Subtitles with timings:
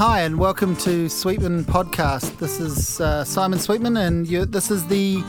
[0.00, 2.38] Hi, and welcome to Sweetman Podcast.
[2.38, 5.20] This is uh, Simon Sweetman, and you, this is the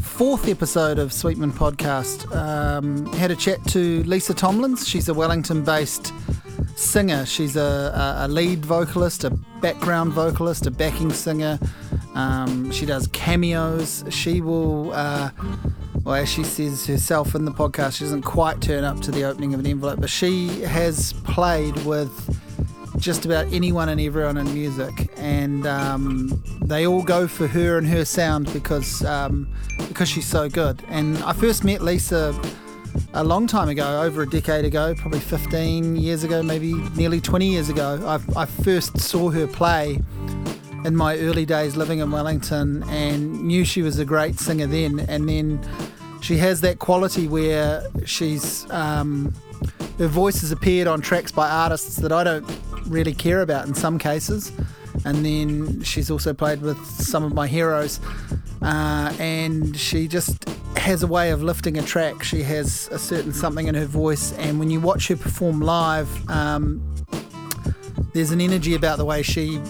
[0.00, 2.34] fourth episode of Sweetman Podcast.
[2.34, 4.88] Um, had a chat to Lisa Tomlins.
[4.88, 6.14] She's a Wellington based
[6.74, 7.26] singer.
[7.26, 9.30] She's a, a, lead vocalist, a
[9.60, 11.58] background vocalist, a backing singer.
[12.14, 14.04] Um, she does cameos.
[14.08, 14.94] She will.
[14.94, 15.32] Uh,
[16.02, 19.24] well, as she says herself in the podcast, she doesn't quite turn up to the
[19.24, 22.40] opening of an envelope, but she has played with
[22.96, 27.86] just about anyone and everyone in music, and um, they all go for her and
[27.86, 29.48] her sound because um,
[29.88, 30.82] because she's so good.
[30.88, 32.34] And I first met Lisa
[33.14, 37.46] a long time ago, over a decade ago, probably 15 years ago, maybe nearly 20
[37.46, 38.00] years ago.
[38.06, 40.00] I, I first saw her play
[40.84, 45.00] in my early days living in Wellington and knew she was a great singer then.
[45.00, 45.60] And then
[46.20, 49.32] she has that quality where she's um,
[49.98, 52.46] her voice has appeared on tracks by artists that I don't
[52.86, 54.52] really care about in some cases.
[55.04, 58.00] And then she's also played with some of my heroes.
[58.62, 62.22] Uh, and she just has a way of lifting a track.
[62.22, 64.32] She has a certain something in her voice.
[64.34, 66.82] And when you watch her perform live, um,
[68.12, 69.60] there's an energy about the way she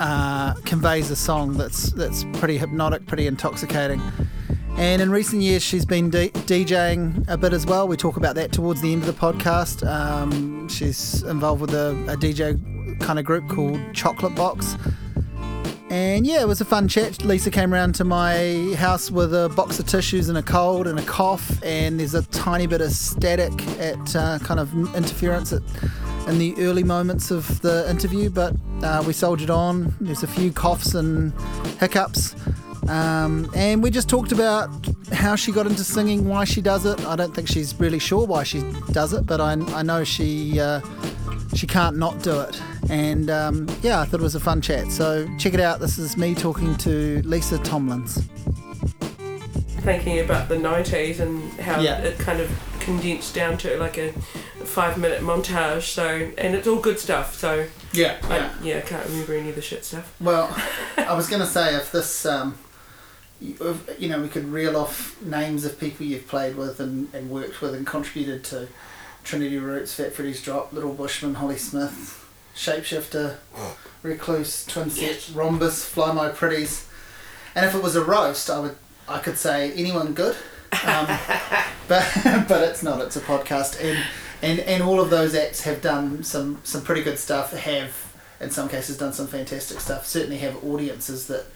[0.00, 4.00] uh, conveys a song that's that's pretty hypnotic, pretty intoxicating.
[4.76, 7.86] And in recent years, she's been D- DJing a bit as well.
[7.86, 9.86] We talk about that towards the end of the podcast.
[9.86, 12.58] Um, she's involved with a, a DJ
[13.00, 14.76] kind of group called Chocolate Box.
[15.92, 17.22] And yeah, it was a fun chat.
[17.22, 20.98] Lisa came around to my house with a box of tissues and a cold and
[20.98, 25.60] a cough, and there's a tiny bit of static at uh, kind of interference at,
[26.28, 29.94] in the early moments of the interview, but uh, we soldiered on.
[30.00, 31.34] There's a few coughs and
[31.78, 32.36] hiccups.
[32.88, 34.68] Um, and we just talked about
[35.12, 37.00] how she got into singing, why she does it.
[37.06, 40.58] I don't think she's really sure why she does it, but I, I know she
[40.58, 40.80] uh,
[41.54, 42.60] she can't not do it.
[42.90, 44.90] And um, yeah, I thought it was a fun chat.
[44.90, 45.78] So check it out.
[45.80, 48.22] This is me talking to Lisa Tomlins.
[49.82, 51.98] Thinking about the 90s and how Yeah.
[51.98, 52.50] it kind of
[52.80, 54.12] condensed down to like a
[54.64, 55.82] five minute montage.
[55.92, 57.34] So, and it's all good stuff.
[57.36, 58.16] So, Yeah.
[58.24, 60.14] I, yeah, I can't remember any of the shit stuff.
[60.20, 60.54] Well,
[60.96, 62.56] I was going to say if this, um,
[63.98, 67.60] you know, we could reel off names of people you've played with and, and worked
[67.60, 68.68] with and contributed to
[69.24, 73.36] Trinity Roots, Fat Freddy's Drop, Little Bushman, Holly Smith, Shapeshifter,
[74.02, 76.88] Recluse, Twin Set, Rhombus, Fly My Pretties.
[77.54, 78.76] And if it was a roast, I would
[79.08, 80.36] I could say anyone good.
[80.84, 81.06] Um,
[81.88, 82.08] but
[82.48, 83.00] but it's not.
[83.00, 83.98] It's a podcast, and,
[84.40, 87.52] and and all of those acts have done some some pretty good stuff.
[87.52, 90.06] Have in some cases done some fantastic stuff.
[90.06, 91.46] Certainly have audiences that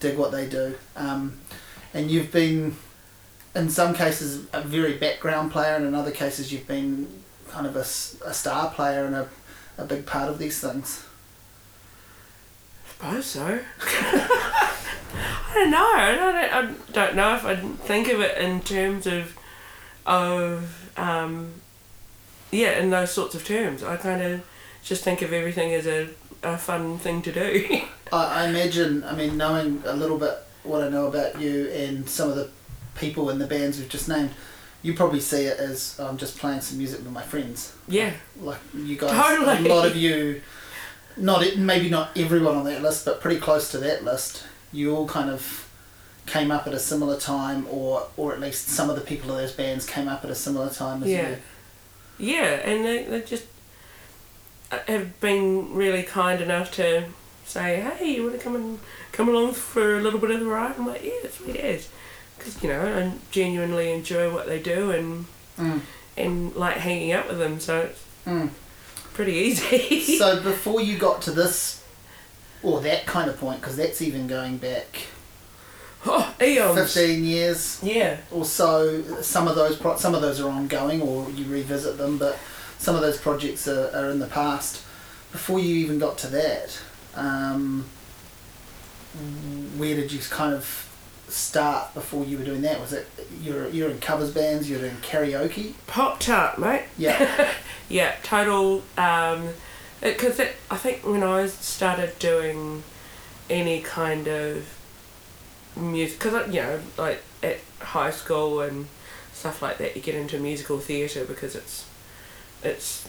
[0.00, 0.74] dig what they do.
[0.96, 1.38] Um,
[1.94, 2.76] and you've been,
[3.54, 7.06] in some cases, a very background player, and in other cases, you've been
[7.48, 9.28] kind of a, a star player and a,
[9.78, 11.04] a big part of these things.
[12.84, 13.60] I suppose so.
[13.80, 15.92] I don't know.
[15.94, 19.36] I don't, I don't know if I think of it in terms of,
[20.06, 21.52] of, um,
[22.50, 23.82] yeah, in those sorts of terms.
[23.82, 24.46] I kind of
[24.82, 26.08] just think of everything as a,
[26.42, 27.80] a fun thing to do.
[28.12, 32.08] I, I imagine, I mean, knowing a little bit what I know about you and
[32.08, 32.50] some of the
[32.94, 34.30] people in the bands we've just named,
[34.82, 37.74] you probably see it as I'm just playing some music with my friends.
[37.88, 38.12] yeah.
[38.40, 39.68] Like you guys, Totally.
[39.68, 40.40] a lot of you,
[41.16, 44.44] not maybe not everyone on that list, but pretty close to that list.
[44.72, 45.68] You all kind of
[46.26, 49.36] came up at a similar time, or or at least some of the people of
[49.36, 51.28] those bands came up at a similar time as Yeah.
[51.30, 51.36] you.
[52.18, 53.44] Yeah, and they, they just
[54.86, 57.04] have been really kind enough to
[57.44, 58.78] say, "Hey, you want to come and
[59.12, 61.88] come along for a little bit of the ride?" I'm like, "Yeah, sweet as,"
[62.38, 65.26] because you know I genuinely enjoy what they do and
[65.58, 65.80] Mm,
[66.16, 68.48] and like hanging out with them, so it's mm.
[69.12, 70.00] pretty easy.
[70.18, 71.84] so before you got to this,
[72.62, 75.02] or that kind of point, because that's even going back
[76.06, 76.78] oh, eons.
[76.94, 79.02] fifteen years Yeah, or so.
[79.20, 82.38] Some of those pro- some of those are ongoing, or you revisit them, but
[82.80, 84.82] some of those projects are, are in the past.
[85.32, 86.80] Before you even got to that,
[87.14, 87.84] um,
[89.76, 90.88] where did you kind of
[91.28, 92.80] start before you were doing that?
[92.80, 93.06] Was it
[93.40, 95.74] you're you're in covers bands, you're doing karaoke?
[95.86, 96.84] pop tart, mate.
[96.96, 97.52] Yeah,
[97.90, 98.82] Yeah, total.
[98.96, 99.50] Um,
[100.00, 102.82] because I think when I started doing
[103.50, 104.66] any kind of
[105.76, 108.86] music, because you know, like at high school and
[109.34, 111.84] stuff like that, you get into musical theatre because it's
[112.62, 113.08] it's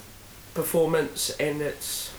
[0.54, 2.14] performance and it's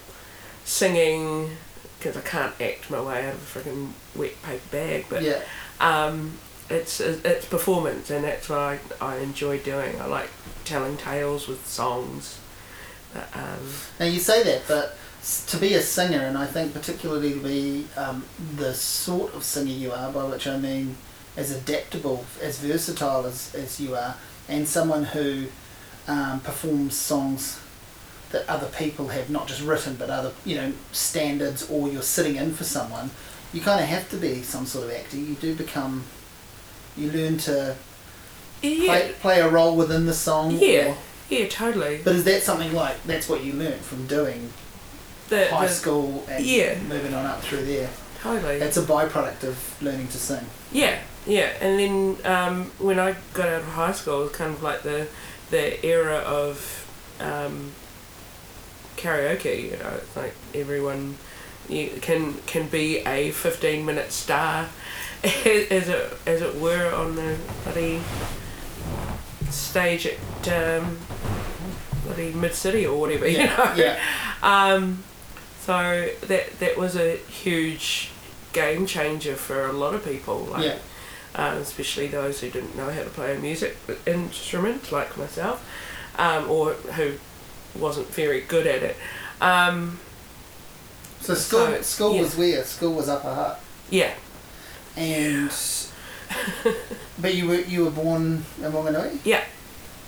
[0.64, 1.50] singing.
[1.98, 5.40] Because I can't act my way out of a freaking wet paper bag, but yeah.
[5.78, 6.36] um,
[6.68, 10.00] it's it's performance, and that's what I, I enjoy doing.
[10.00, 10.28] I like
[10.64, 12.40] telling tales with songs.
[13.14, 13.68] But, um,
[14.00, 14.96] Now you say that, but
[15.46, 18.24] to be a singer, and I think particularly to be um,
[18.56, 20.96] the sort of singer you are, by which I mean
[21.36, 24.16] as adaptable, as versatile as, as you are,
[24.48, 25.46] and someone who
[26.08, 27.60] um, performs songs
[28.30, 32.36] that other people have not just written but other you know standards or you're sitting
[32.36, 33.10] in for someone
[33.52, 36.02] you kind of have to be some sort of actor you do become
[36.96, 37.76] you learn to
[38.62, 38.86] Yeah.
[38.86, 40.88] play, play a role within the song Yeah.
[40.90, 40.96] or-
[41.28, 42.00] Yeah, totally.
[42.04, 44.52] but is that something like that's what you learned from doing
[45.28, 46.78] The, high the- school and Yeah.
[46.88, 47.90] moving on up through there
[48.22, 48.58] Totally.
[48.58, 53.48] that's a byproduct of learning to sing Yeah, yeah, and then um, when I got
[53.48, 55.06] out of high school, it was kind of like the
[55.52, 56.58] the era of
[57.20, 57.70] um,
[58.96, 59.70] karaoke.
[59.70, 61.16] You know, like everyone
[61.68, 64.68] you can can be a fifteen minute star,
[65.22, 68.00] as it as it were, on the bloody
[69.50, 70.98] stage at um,
[72.04, 73.28] bloody mid city or whatever.
[73.28, 73.74] You know.
[73.76, 74.00] yeah
[74.42, 75.04] Um,
[75.60, 78.10] so that that was a huge
[78.52, 80.78] game changer for a lot of people, like yeah
[81.34, 83.76] um, especially those who didn't know how to play a music
[84.06, 85.66] instrument, like myself,
[86.18, 87.14] um, or who
[87.78, 88.96] wasn't very good at it.
[89.40, 89.98] Um,
[91.20, 92.22] so school So, school yeah.
[92.22, 94.14] was where school was Upper Hutt yeah,
[94.96, 95.50] and
[97.18, 99.44] but you were you were born in Wanganui yeah,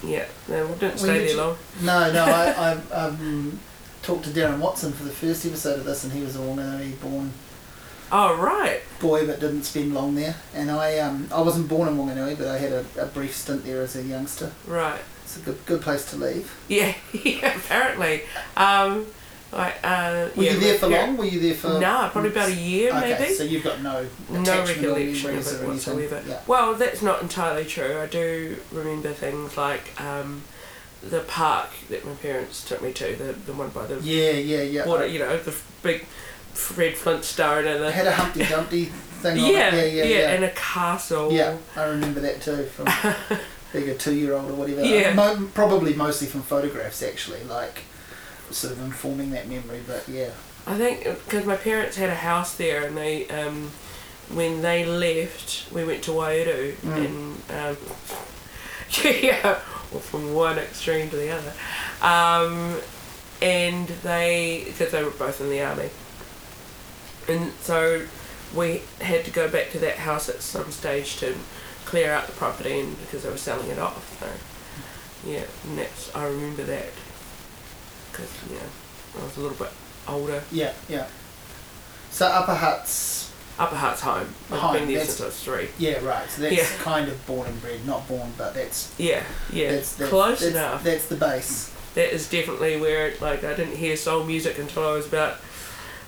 [0.02, 0.26] yeah.
[0.48, 1.56] No, we didn't stay there long.
[1.82, 3.58] No, no, I, I um,
[4.02, 7.00] talked to Darren Watson for the first episode of this, and he was a Wanganui
[7.00, 7.32] born
[8.16, 10.36] Oh right, boy, but didn't spend long there.
[10.54, 13.64] And I, um, I wasn't born in Wanganui, but I had a, a brief stint
[13.64, 14.52] there as a youngster.
[14.68, 15.00] right.
[15.24, 16.54] It's a good, good place to leave.
[16.68, 16.94] Yeah,
[17.24, 17.56] yeah.
[17.56, 18.22] Apparently,
[18.56, 19.06] um,
[19.50, 21.16] like uh, Were yeah, you there for par- long?
[21.16, 21.80] Were you there for?
[21.80, 23.34] No, probably about a year, okay, maybe.
[23.34, 26.22] so you've got no no recollection of it whatsoever.
[26.28, 26.40] Yeah.
[26.46, 27.98] Well, that's not entirely true.
[28.00, 30.42] I do remember things like um,
[31.02, 34.62] the park that my parents took me to, the, the one by the Yeah, yeah,
[34.62, 34.86] yeah.
[34.86, 36.04] water, you know, the big
[36.54, 39.92] Fred Flintstone and the had a Humpty Dumpty thing on yeah, it.
[39.94, 40.30] Yeah, yeah, yeah.
[40.32, 41.32] and a castle.
[41.32, 42.86] Yeah, I remember that too from
[43.72, 44.84] being a two-year-old or whatever.
[44.84, 45.12] Yeah.
[45.14, 47.82] Mo- probably mostly from photographs, actually, like
[48.50, 49.80] sort of informing that memory.
[49.86, 50.30] But yeah,
[50.66, 53.70] I think because my parents had a house there, and they um,
[54.32, 57.04] when they left, we went to Waiouru, Mm.
[57.04, 57.76] and um,
[59.22, 59.58] yeah,
[59.90, 61.52] well, from one extreme to the other,
[62.00, 62.76] um,
[63.42, 65.90] and they because they were both in the army,
[67.28, 68.06] and so
[68.54, 71.34] we had to go back to that house at some stage to
[71.84, 74.18] clear out the property, and because they were selling it off.
[74.20, 76.86] So yeah, and that's I remember that
[78.12, 79.72] because yeah, I was a little bit
[80.08, 80.42] older.
[80.52, 81.06] yeah, yeah.
[82.10, 84.28] So Upper Hutt's, Upper Hutt's home.
[84.52, 85.68] I've Home, been there since I was three.
[85.78, 86.28] yeah, right.
[86.30, 86.76] So that's Yeah.
[86.82, 90.52] kind of born and bred, not born, but that's Yeah, yeah, that's, that's close that's,
[90.52, 90.84] enough.
[90.84, 91.72] That's the base.
[91.94, 95.38] that is definitely where like I didn't hear soul music until I was about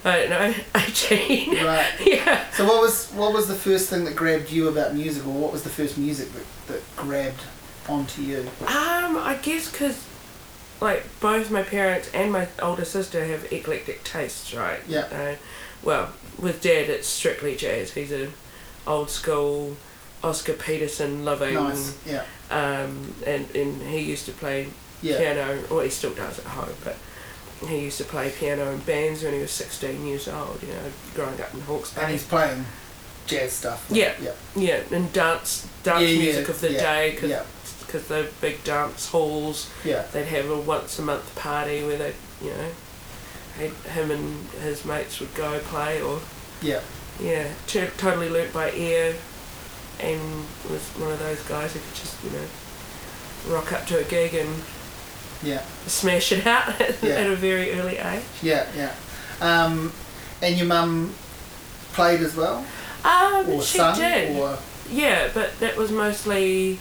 [0.11, 1.65] I don't know eighteen.
[1.65, 1.93] Right.
[2.07, 2.49] yeah.
[2.53, 5.53] So what was what was the first thing that grabbed you about music, or what
[5.53, 7.43] was the first music that, that grabbed
[7.89, 8.41] onto you?
[8.63, 10.05] Um, I guess because
[10.81, 14.81] like both my parents and my older sister have eclectic tastes, right?
[14.87, 15.09] Yeah.
[15.11, 15.35] Uh,
[15.83, 17.93] well, with Dad, it's strictly jazz.
[17.95, 18.29] He's a
[18.87, 19.77] old school
[20.23, 21.55] Oscar Peterson loving.
[21.55, 21.99] Nice.
[22.07, 22.25] Yeah.
[22.51, 24.69] Um, and and he used to play
[25.03, 25.19] Yeah.
[25.19, 26.97] piano, well, he still does at home, but
[27.69, 30.93] he used to play piano in bands when he was 16 years old, you know,
[31.15, 32.67] growing up in Hawke's And he's playing
[33.27, 33.87] jazz stuff.
[33.91, 34.15] Yeah.
[34.23, 34.33] Yeah.
[34.55, 37.43] Yeah, and dance, dance Yeah, yeah, music of the yeah, day, because Yeah.
[38.09, 40.03] the big dance halls, Yeah.
[40.13, 45.19] they'd have a once a month party where they, you know, him and his mates
[45.21, 46.21] would go play, or,
[46.61, 46.81] Yeah.
[47.19, 49.17] yeah, t- totally learnt by ear,
[49.99, 50.21] and
[50.69, 52.45] was one of those guys who could just, you know,
[53.55, 54.63] rock up to a gig and
[55.43, 55.63] Yeah.
[55.87, 57.11] smash it out at, Yeah.
[57.15, 58.23] at a very early age.
[58.43, 58.67] Yeah.
[58.77, 58.95] Yeah.
[59.41, 59.93] Um,
[60.43, 61.15] and your mum
[61.93, 62.65] played as well,
[63.05, 64.37] Um, or she sung, did.
[64.37, 64.59] or
[64.91, 66.79] Yeah, but that was mostly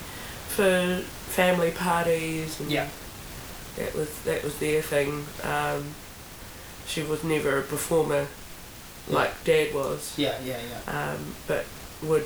[0.49, 2.59] for family parties.
[2.59, 2.87] And Yeah.
[3.77, 5.25] That was that was their thing.
[5.43, 5.95] Um,
[6.87, 8.27] she was never a performer
[9.07, 10.57] like Dad was, yeah, yeah,
[10.87, 11.65] yeah, um, but
[12.01, 12.25] would,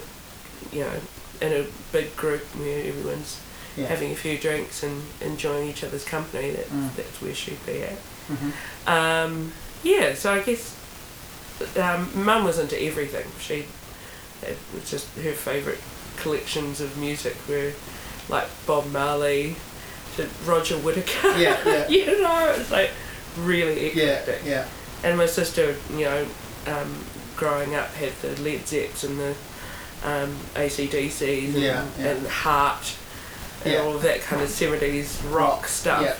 [0.72, 0.94] you know,
[1.42, 3.42] in a big group where everyone's
[3.78, 3.88] yeah.
[3.88, 6.52] having a few drinks and enjoying each other's company.
[6.52, 6.96] That Mm.
[6.96, 7.98] that's where she'd be at.
[8.28, 8.50] hmm
[8.88, 10.76] Um, yeah, so I guess
[11.78, 13.26] um, Mum was into everything.
[13.40, 13.66] She
[14.42, 15.80] it was just her favourite
[16.18, 17.72] collections of music were
[18.30, 19.56] like Bob Marley
[20.16, 21.38] to Roger Whittaker.
[21.38, 21.88] Yeah, yeah.
[21.90, 22.92] you know, it's like
[23.38, 24.42] really eclectic.
[24.46, 24.68] yeah, yeah.
[25.04, 26.26] And my sister, you know,
[26.68, 27.04] um,
[27.38, 29.36] growing up had the Led Zeps and the
[30.04, 32.06] um, ACDCs and, Yeah, yeah.
[32.08, 32.96] and Heart
[33.64, 33.82] and Yeah.
[33.82, 36.02] all of that kind of 70s rock stuff.
[36.02, 36.16] yeah,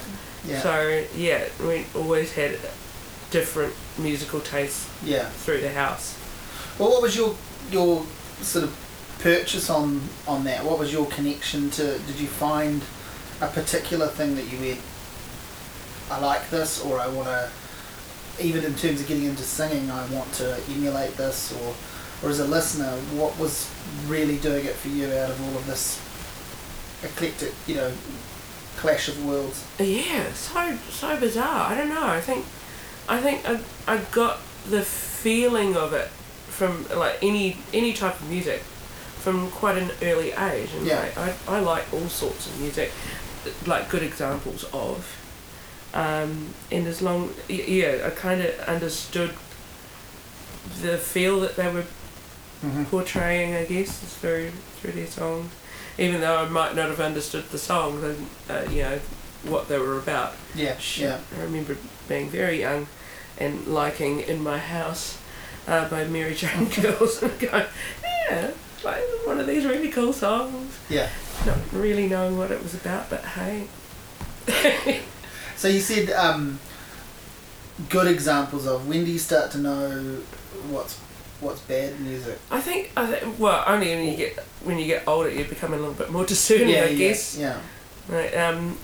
[0.54, 0.62] yeah.
[0.62, 2.58] So yeah, we always had
[3.32, 5.30] different musical tastes Yeah.
[5.46, 6.14] through the house.
[6.78, 7.36] Well, what was your
[7.72, 8.06] your
[8.42, 8.76] sort of
[9.20, 10.64] purchase on on that?
[10.64, 12.00] What was your connection to?
[12.00, 12.82] Did you find
[13.42, 14.80] a particular thing that you went,
[16.12, 17.50] I like this, or I want to,
[18.40, 21.74] even in terms of getting into singing, I want to emulate this, or
[22.22, 23.68] or as a listener, what was
[24.08, 26.00] really doing it for you out of all of this
[27.04, 27.92] eclectic, you know,
[28.78, 29.66] clash of worlds?
[29.80, 31.72] Yeah, so so bizarre.
[31.72, 32.08] I don't know.
[32.08, 32.46] I think
[33.08, 34.40] I think I, I got
[34.70, 36.08] the feeling of it
[36.48, 38.62] from like any any type of music
[39.20, 41.10] from quite an early age, and Yeah.
[41.18, 42.92] I, I, I like all sorts of music,
[43.66, 45.16] like good examples of.
[45.94, 49.32] Um, and as long yeah, I kind of understood
[50.82, 51.86] the feel that they were
[52.62, 52.84] Mm-hmm.
[52.86, 54.52] portraying, I guess, through
[54.82, 55.50] through their songs.
[56.00, 59.00] Even though I might not have understood the songs and uh, you know
[59.44, 60.34] what they were about.
[60.56, 61.20] Yeah, yeah.
[61.38, 61.78] I remember
[62.08, 62.88] being very young
[63.38, 65.20] and liking "In My House"
[65.68, 67.66] uh, by Mary Jane Girls and going,
[68.04, 68.52] yeah,
[68.84, 70.78] like one of these really cool songs.
[70.90, 71.10] Yeah.
[71.46, 73.68] Not really knowing what it was about, but hey.
[75.60, 76.58] So you said um,
[77.90, 80.22] good examples of when do you start to know
[80.70, 81.00] what's
[81.42, 82.38] what's bad music?
[82.52, 85.74] I think I think well only when you get when you get older you become
[85.74, 87.38] a little bit more discerning I guess.
[87.38, 87.60] Yeah.
[88.08, 88.78] Right, um,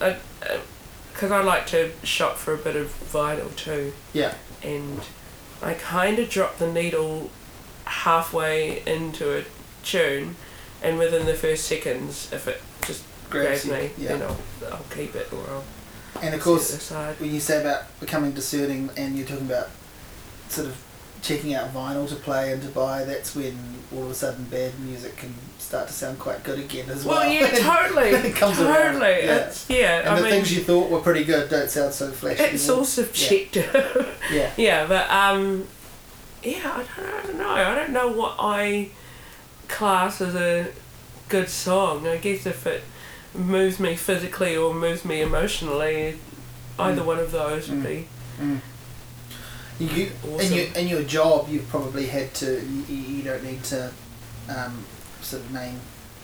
[1.11, 4.33] because I, like to shop for a bit of vinyl too, Yeah.
[4.61, 5.01] and
[5.63, 7.31] I kind of drop the needle
[7.85, 9.43] halfway into a
[9.83, 10.35] tune,
[10.83, 13.71] and within the first seconds, if it just Grabs grabs you.
[13.73, 14.17] me, Yeah.
[14.17, 14.37] then I'll,
[14.73, 15.63] I'll keep it or I'll
[16.21, 19.69] And of course, when you say about becoming discerning and you're talking about
[20.49, 20.75] sort of
[21.25, 23.57] checking out vinyl to play and to buy, that's when
[23.95, 27.21] all of a sudden bad music can start to sound quite good again as well.
[27.21, 29.25] Well, yeah, totally, It comes around, totally.
[29.25, 29.35] yeah.
[29.47, 29.99] It's yeah.
[30.01, 32.43] and I the mean, things you thought were pretty good don't sound so flashy.
[32.43, 33.73] it's all subjective.
[34.31, 34.51] Yeah.
[34.57, 35.67] Yeah, but um,
[36.43, 37.49] yeah, I don't, I don't know.
[37.49, 38.89] I don't know what I
[39.67, 40.67] class as a
[41.29, 42.07] good song.
[42.07, 42.83] I guess if it
[43.33, 46.19] moves me physically or moves me emotionally,
[46.79, 47.05] either Mm.
[47.05, 47.83] one of those would Mm.
[47.85, 48.07] be
[48.41, 48.59] Mm.
[49.79, 52.61] You, you, in your in your job, you've probably had to.
[52.65, 53.91] You, you don't need to
[54.49, 54.85] um,
[55.21, 55.79] sort of name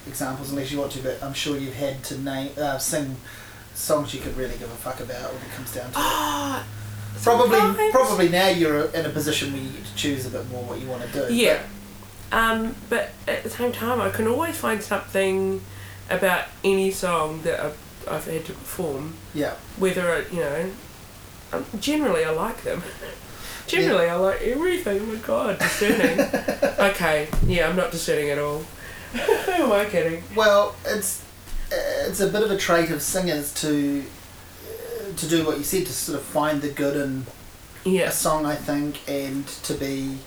[0.08, 3.15] examples unless you want to, but I'm sure you've had to name uh, sing
[3.74, 5.96] songs you could really give a fuck about when it comes down to it.
[5.98, 6.65] Ah,
[7.24, 7.91] Probably, sometimes.
[7.91, 10.79] probably now you're in a position where you get to choose a bit more what
[10.79, 11.34] you want to do.
[11.34, 11.62] Yeah.
[12.31, 15.62] Um, but at the same time, I can always find something
[16.10, 17.77] about any song that I've,
[18.08, 19.55] I've had to perform, yeah.
[19.77, 20.72] whether I, you know,
[21.51, 22.81] um, generally I like them.
[23.72, 25.00] Generally, I like everything.
[25.01, 26.20] Oh my god, discerning.
[26.92, 28.66] okay, yeah, I'm not discerning at all.
[29.13, 30.24] Who am I kidding?
[30.36, 31.24] Well, it's
[31.72, 34.04] it's a bit of a trait of singers to
[34.66, 37.25] uh, to do what you said to sort of find the good in
[37.86, 40.18] a song, I think, and to be.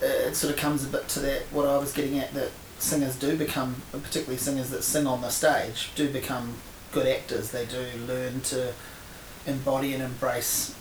[0.00, 2.50] Uh, it sort of comes a bit to that what I was getting at that
[2.78, 6.54] singers do become, particularly singers that sing on the stage, do become
[6.92, 7.50] good actors.
[7.50, 8.74] They do learn to
[9.46, 10.75] embody and embrace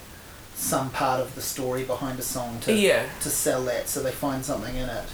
[0.55, 3.05] some part of the story behind a song to Yeah.
[3.21, 5.05] to sell that, so they find something in it.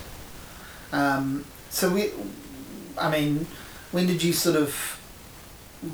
[0.93, 2.12] Um, so we,
[2.98, 3.48] I mean,
[3.91, 5.00] when did you sort of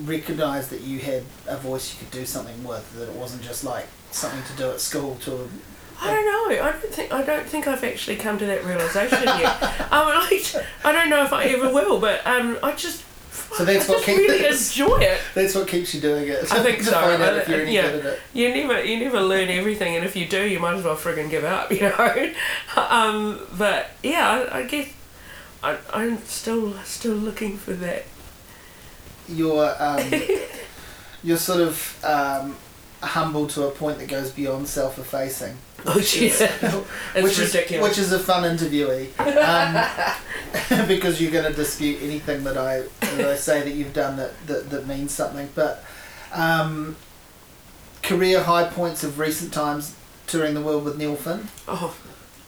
[0.04, 2.94] recognise that you had a voice you could do something with?
[2.98, 5.50] That it wasn't just like something to do at school to
[6.00, 6.64] I don't know.
[6.64, 9.64] I don't think I don't think I've actually come to that realization yet.
[9.92, 13.04] um, like, I don't know if I ever will, but um, I just.
[13.58, 15.20] So that's what just keeps- really enjoy it.
[15.34, 16.52] That's what keeps you doing it.
[16.52, 16.92] I think so.
[16.92, 17.92] find out if you're any yeah.
[17.92, 18.20] good at it.
[18.34, 21.30] You never, you never learn everything, and if you do, you might as well friggin'
[21.30, 22.34] give up, you know.
[22.76, 24.94] um, but yeah, I, I guess
[25.64, 28.06] I, I'm still, still looking for that.
[29.28, 30.12] You're um,
[31.24, 32.56] you're sort of um,
[33.02, 35.58] humble to a point that goes beyond self-effacing.
[35.86, 36.48] Oh which is- yeah,
[37.16, 37.72] it's which ridiculous.
[37.72, 42.84] Is, which is a fun interviewee, um, because you're going to dispute anything that I
[43.16, 45.50] that I say that you've done that that, that means something.
[45.56, 45.84] But
[46.34, 46.96] um,
[48.04, 51.96] career high points of recent times, touring the world with Neil Finn, oh,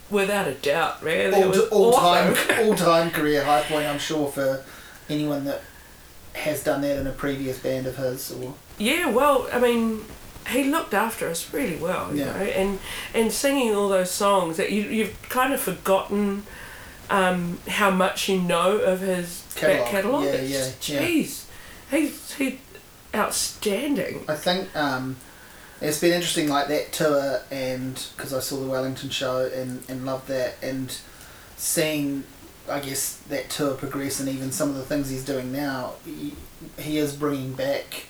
[0.09, 1.33] without a doubt, man.
[1.33, 3.85] All, was all time all time career high point.
[3.87, 4.63] I'm sure for
[5.09, 5.61] anyone that
[6.33, 10.05] has done that in a previous band of his or Yeah, well, I mean,
[10.49, 12.33] he looked after us really well, you Yeah.
[12.33, 12.79] know, and
[13.13, 16.43] and singing all those songs that you you've kind of forgotten
[17.09, 20.25] um, how much you know of his Catalogue, back catalogue.
[20.25, 21.01] yeah, yeah, just, yeah.
[21.01, 21.43] Jeez,
[21.91, 22.59] he's he
[23.15, 24.23] outstanding.
[24.27, 25.15] I think um,
[25.81, 30.05] it's been interesting, like that tour, and because I saw the Wellington show and, and
[30.05, 30.95] loved that, and
[31.57, 32.23] seeing,
[32.69, 36.33] I guess, that tour progress, and even some of the things he's doing now, he,
[36.77, 38.07] he is bringing back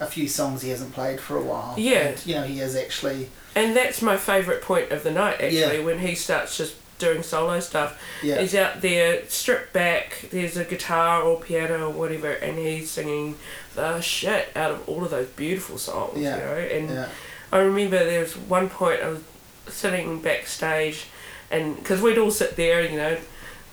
[0.00, 1.74] a few songs he hasn't played for a while.
[1.78, 2.08] Yeah.
[2.08, 3.30] And, you know, he is actually.
[3.54, 5.84] And that's my favourite point of the night, actually, Yeah.
[5.84, 7.98] when he starts just doing solo stuff.
[8.22, 8.40] Yeah.
[8.40, 13.36] He's out there, stripped back, there's a guitar or piano or whatever, and he's singing
[13.74, 16.36] the shit out of all of those beautiful songs, Yeah.
[16.36, 16.76] you know?
[16.76, 17.08] And Yeah.
[17.52, 19.20] I remember there was one point I was
[19.68, 21.04] sitting backstage,
[21.50, 23.16] and because we'd all sit there, you know,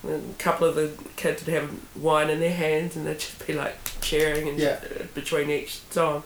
[0.06, 3.54] a couple of the kids would have wine in their hands and they'd just be
[3.54, 4.78] like cheering and Yeah.
[5.14, 6.22] between each song.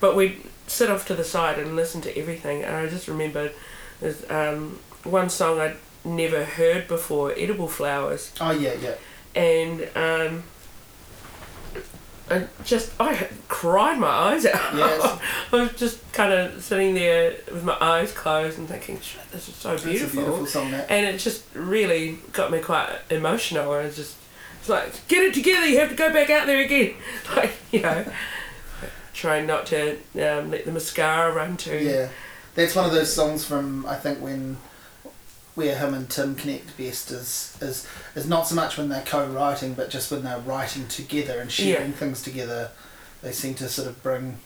[0.00, 3.52] But we'd sit off to the side and listen to everything, and I just remembered
[4.00, 8.94] there's um, one song I'd never heard before, Edible Flowers Oh, yeah, yeah.
[9.34, 10.42] and um,
[12.30, 14.74] I just I cried my eyes out.
[14.74, 15.18] Yes.
[15.52, 19.48] I was just kind of sitting there with my eyes closed and thinking, "Shit, this
[19.48, 23.72] is so beautiful,", a beautiful song, and it just really got me quite emotional.
[23.72, 24.16] I was just
[24.62, 25.66] it's like, "Get it together!
[25.66, 26.94] You have to go back out there again!"
[27.36, 28.04] Like you know,
[29.14, 31.78] trying not to um, let the mascara run too.
[31.78, 32.08] Yeah.
[32.54, 34.58] That's one of those songs from, I think, when
[35.54, 39.74] where him and Tim connect best is is is not so much when they're co-writing,
[39.74, 41.96] but just when they're writing together and sharing Yeah.
[41.96, 42.70] things together.
[43.22, 44.38] They seem to sort of bring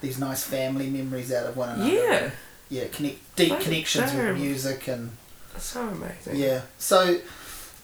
[0.00, 1.90] these nice family memories out of one another.
[1.90, 2.30] Yeah,
[2.68, 5.12] Yeah, connect deep They- connections with music and
[5.56, 6.36] so amazing.
[6.36, 6.62] yeah.
[6.78, 7.18] So,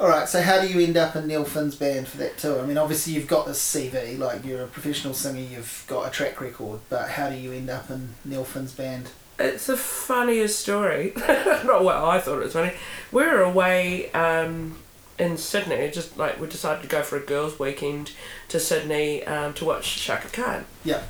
[0.01, 0.27] all right.
[0.27, 2.63] So, how do you end up in Neil Finn's band for that tour?
[2.63, 6.11] I mean, obviously you've got this CV, like you're a professional singer, you've got a
[6.11, 9.11] track record, but how do you end up in Neil Finn's band?
[9.39, 11.13] It's the funniest story.
[11.19, 12.73] Not well, I thought it was funny.
[13.13, 14.79] We were away um,
[15.19, 18.13] in Sydney, just like we decided to go for a girls' weekend
[18.49, 20.65] to Sydney um, to watch Chaka Khan.
[20.83, 21.03] Yeah.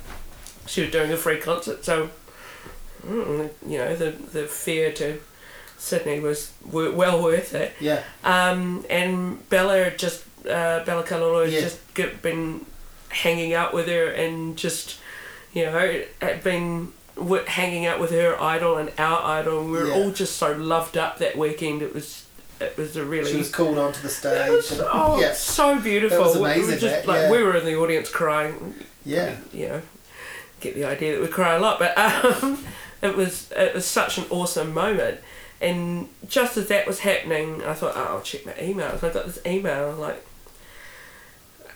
[0.67, 2.09] She was doing a free concert, so
[3.05, 5.19] mm, you know the the fare to
[5.81, 7.73] Sydney was w- well worth it.
[7.79, 8.03] Yeah.
[8.23, 11.61] Um, and Bella just uh, Bella Kalolo Yeah.
[11.61, 12.65] just get, been
[13.09, 14.97] hanging out with her and just
[15.53, 16.03] you know
[16.43, 19.61] been w- hanging out with her idol and our idol.
[19.61, 19.95] And we were Yeah.
[19.95, 21.81] all just so loved up that weekend.
[21.81, 22.25] It was
[22.59, 24.49] it was a really She was called onto the stage.
[24.51, 25.33] was, and- oh, yeah.
[25.33, 26.19] so beautiful.
[26.19, 27.31] That was We- we were just that, like yeah.
[27.31, 29.35] we were in the audience crying Yeah.
[29.51, 29.81] you know,
[30.59, 31.97] get the idea that we cry a lot, but
[32.43, 32.63] um,
[33.01, 35.19] it was it was such an awesome moment.
[35.61, 39.03] And just as that was happening, I thought, oh, I'll check my emails.
[39.03, 40.25] I got this email, like,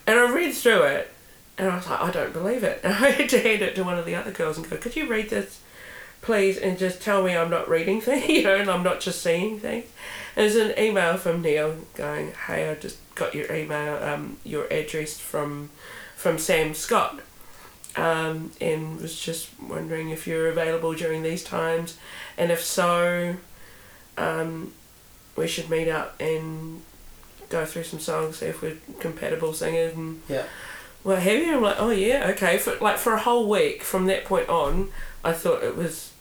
[0.07, 1.11] and I read through it,
[1.57, 2.81] and I was like, I don't believe it.
[2.83, 4.95] And I had to hand it to one of the other girls and go, could
[4.95, 5.61] you read this,
[6.21, 9.21] please, and just tell me I'm not reading things, you know, and I'm not just
[9.21, 9.85] seeing things.
[10.35, 14.65] And it's an email from Neil going, hey, I just got your email, um, your
[14.73, 15.69] address from
[16.15, 17.19] from Sam Scott,
[17.95, 21.97] um, and was just wondering if you're available during these times,
[22.35, 23.35] and if so,
[24.17, 24.73] um,
[25.35, 26.81] we should meet up and
[27.49, 30.43] go through some songs, see if we're compatible singers, and Yeah.
[31.03, 31.55] Well, have you.
[31.55, 32.57] I'm like, oh yeah, okay.
[32.57, 34.89] For like for a whole week from that point on,
[35.23, 36.11] I thought it was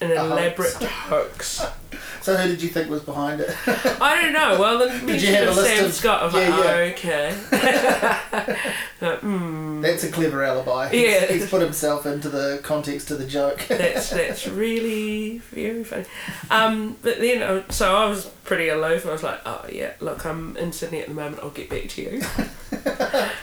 [0.00, 1.64] an A elaborate hoax.
[2.22, 3.48] So, who did you think was behind it?
[3.66, 4.60] I don't know.
[4.60, 7.02] Well, the Did you mention have of a Sam of- Scott, I was Yeah, like,
[7.02, 7.36] yeah.
[7.50, 8.56] oh, okay.
[9.00, 9.80] like, hmm.
[9.80, 10.88] That's a clever alibi.
[10.90, 11.26] He's, Yeah.
[11.32, 13.64] he's put himself into the context of the joke.
[13.68, 16.04] that's that's really very funny.
[16.50, 19.06] Um, but then, uh, so I was pretty aloof.
[19.06, 21.42] I was like, oh yeah, look, I'm in Sydney at the moment.
[21.42, 22.20] I'll get back to you.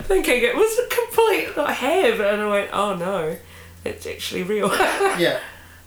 [0.03, 3.37] Thinking it was a complete I have, and I went, oh no,
[3.83, 4.69] it's actually real.
[5.17, 5.39] yeah.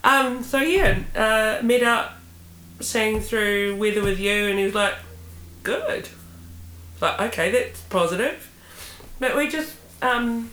[0.05, 2.19] Um, so yeah, uh, met up,
[2.81, 4.95] sang through Weather with You, and he was like,
[5.63, 6.09] good.
[7.01, 8.47] Like okay, that's positive.
[9.19, 10.51] But we just, um,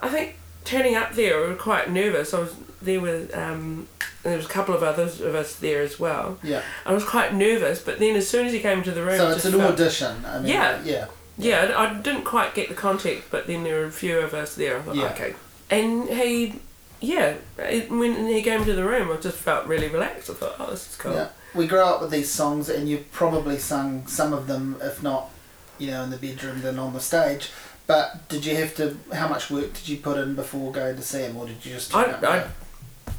[0.00, 2.32] I think turning up there, we were quite nervous.
[2.34, 3.88] I was there with, um,
[4.22, 6.38] there was a couple of others of us there as well.
[6.42, 6.62] Yeah.
[6.84, 9.30] I was quite nervous, but then as soon as he came into the room, So
[9.30, 10.24] it's an felt- audition.
[10.24, 10.80] I mean, Yeah.
[10.84, 11.06] Yeah.
[11.38, 14.54] Yeah, I didn't quite get the context, but then there were a few of us
[14.54, 14.78] there.
[14.78, 15.04] I thought, Yeah.
[15.12, 15.34] okay.
[15.70, 16.54] And he,
[17.00, 20.30] yeah, it, when he came into the room, I just felt really relaxed.
[20.30, 21.12] I thought, oh, this is cool.
[21.14, 21.28] Yeah.
[21.54, 25.30] We grow up with these songs, and you've probably sung some of them, if not,
[25.78, 27.50] you know, in the bedroom, then on the stage.
[27.86, 28.96] But did you have to?
[29.12, 31.72] How much work did you put in before going to see him, or did you
[31.74, 31.94] just?
[31.94, 32.46] I- I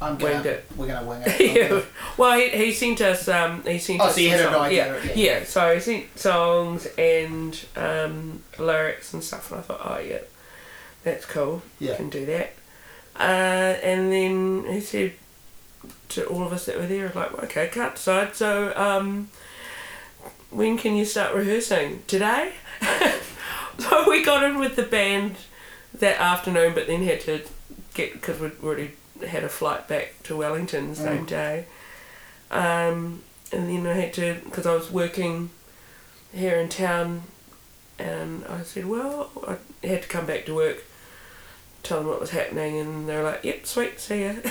[0.00, 0.64] I'm gonna, it.
[0.76, 1.56] We're gonna wing it.
[1.56, 1.82] yeah.
[2.16, 3.26] Well, he, he sent us.
[3.26, 5.12] Um, he sent Oh, us so you had an idea, Yeah, yeah.
[5.38, 5.44] yeah.
[5.44, 10.18] So he sent songs and um, lyrics and stuff, and I thought, oh yeah,
[11.02, 11.62] that's cool.
[11.80, 11.96] Yeah.
[11.96, 12.52] can do that.
[13.18, 13.22] Uh,
[13.82, 15.12] and then he said
[16.10, 18.34] to all of us that were there, like, okay, can't decide.
[18.36, 19.28] So, um,
[20.50, 22.02] when can you start rehearsing?
[22.06, 22.52] Today?
[23.78, 25.36] so we got in with the band
[25.94, 27.42] that afternoon, but then had to
[27.94, 28.92] get because we'd already
[29.26, 31.28] had a flight back to Wellington the same Mm.
[31.28, 31.66] day.
[32.50, 35.50] Um, and then I had to because I was working
[36.32, 37.22] here in town,
[37.98, 40.84] and I said, well, I had to come back to work
[41.82, 44.34] tell them what was happening, and they were like, "Yep, sweet, see ya."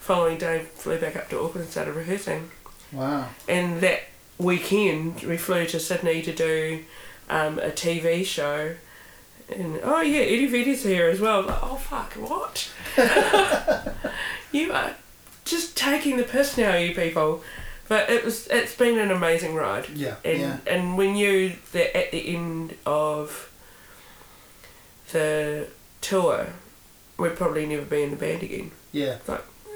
[0.00, 2.50] Following day, flew back up to Auckland and started rehearsing.
[2.92, 3.28] Wow.
[3.48, 4.02] And that
[4.38, 6.84] weekend, we flew to Sydney to do
[7.30, 8.74] um, a TV show.
[9.48, 11.42] And oh yeah, Eddie Vedder's here as well.
[11.42, 12.70] Like, oh fuck, what?
[14.52, 14.94] you are
[15.44, 17.42] just taking the piss now, you people.
[17.88, 19.88] But it was it's been an amazing ride.
[19.90, 20.16] Yeah.
[20.24, 20.56] And yeah.
[20.66, 23.52] and we knew that at the end of
[25.12, 25.68] the
[26.02, 26.48] tour,
[27.16, 28.70] we'd probably never be in the band again.
[28.92, 29.16] Yeah.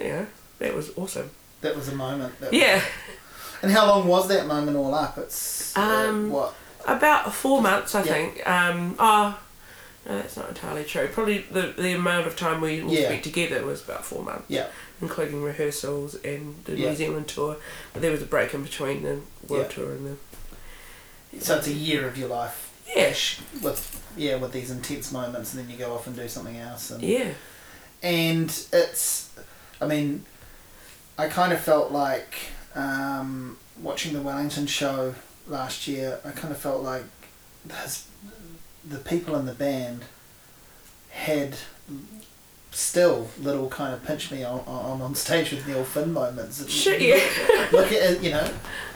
[0.01, 0.27] Yeah,
[0.59, 1.31] that was awesome.
[1.63, 2.39] That was a moment.
[2.41, 2.83] That was- Yeah,
[3.63, 5.17] And how long was that moment all up?
[5.17, 6.53] It's uh, Um, what?
[6.87, 8.13] about four months, I Yeah.
[8.13, 8.47] think.
[8.49, 9.39] Um, oh,
[10.07, 11.09] no, that's not entirely true.
[11.09, 13.07] Probably the the amount of time we all Yeah.
[13.09, 14.45] spent together was about four months.
[14.49, 14.67] Yeah.
[15.03, 16.89] including rehearsals and the Yeah.
[16.91, 17.57] New Zealand tour.
[17.93, 19.75] But there was a break in between the world Yeah.
[19.77, 20.19] tour and
[21.33, 21.45] the.
[21.45, 23.15] So it's a year of your life Yeah,
[23.61, 26.91] with yeah with these intense moments, and then you go off and do something else.
[26.91, 27.31] And yeah,
[28.03, 29.31] and it's,
[29.81, 30.25] I mean,
[31.19, 32.35] I kind of felt like
[32.75, 35.15] um, watching the Wellington show
[35.49, 36.21] last year.
[36.25, 37.05] I kind of felt like
[37.65, 38.07] there's,
[38.87, 40.05] the people in the band
[41.11, 41.57] had
[42.71, 46.69] still little kind of pinch me on, on on stage with Neil Finn moments.
[46.71, 47.69] Shit, yeah.
[47.73, 48.49] Look at it, you know.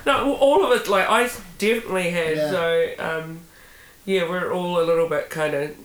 [0.04, 0.88] No, all of it.
[0.88, 2.36] Like I definitely had.
[2.36, 2.50] Yeah.
[2.50, 3.40] So um,
[4.04, 5.76] yeah, we're all a little bit kind of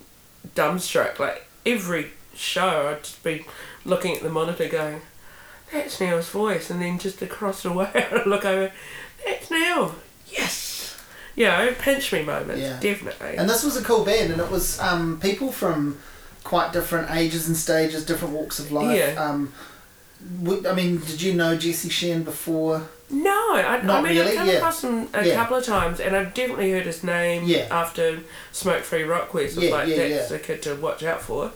[0.56, 1.20] dumbstruck.
[1.20, 3.46] Like every show, I'd just be
[3.84, 5.02] looking at the monitor, going,
[5.72, 8.72] "That's Neil's voice," and then just across the way, I'd look over,
[9.26, 9.96] "That's Neil."
[10.28, 10.98] Yes.
[11.38, 12.62] Know, pinch me moments.
[12.62, 12.80] Yeah.
[12.80, 13.36] Definitely.
[13.36, 15.98] And this was a cool band, and it was um, people from
[16.44, 18.98] quite different ages and stages, different walks of life.
[18.98, 19.22] Yeah.
[19.22, 19.52] Um,
[20.66, 22.88] I mean, did you know Jesse Sheehan before?
[23.10, 24.54] No, I, I mean really, I've come yeah.
[24.56, 25.36] across him a Yeah.
[25.36, 27.68] couple of times, and I've definitely heard his name Yeah.
[27.70, 28.20] after
[28.52, 29.44] Smokefree Rockquest.
[29.44, 30.38] It's Yeah, like yeah, that's yeah.
[30.38, 31.52] a kid to watch out for.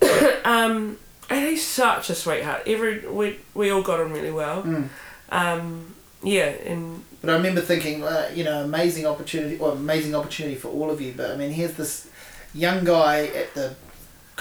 [0.44, 0.98] um,
[1.30, 2.62] and he's such a sweetheart.
[2.66, 4.62] Every we we all got on really well.
[4.62, 4.88] Mm.
[5.30, 10.56] Um, yeah, and But I remember thinking, uh, you know, amazing opportunity, well, amazing opportunity
[10.56, 11.14] for all of you.
[11.16, 12.08] But I mean, here's this
[12.54, 13.74] young guy at the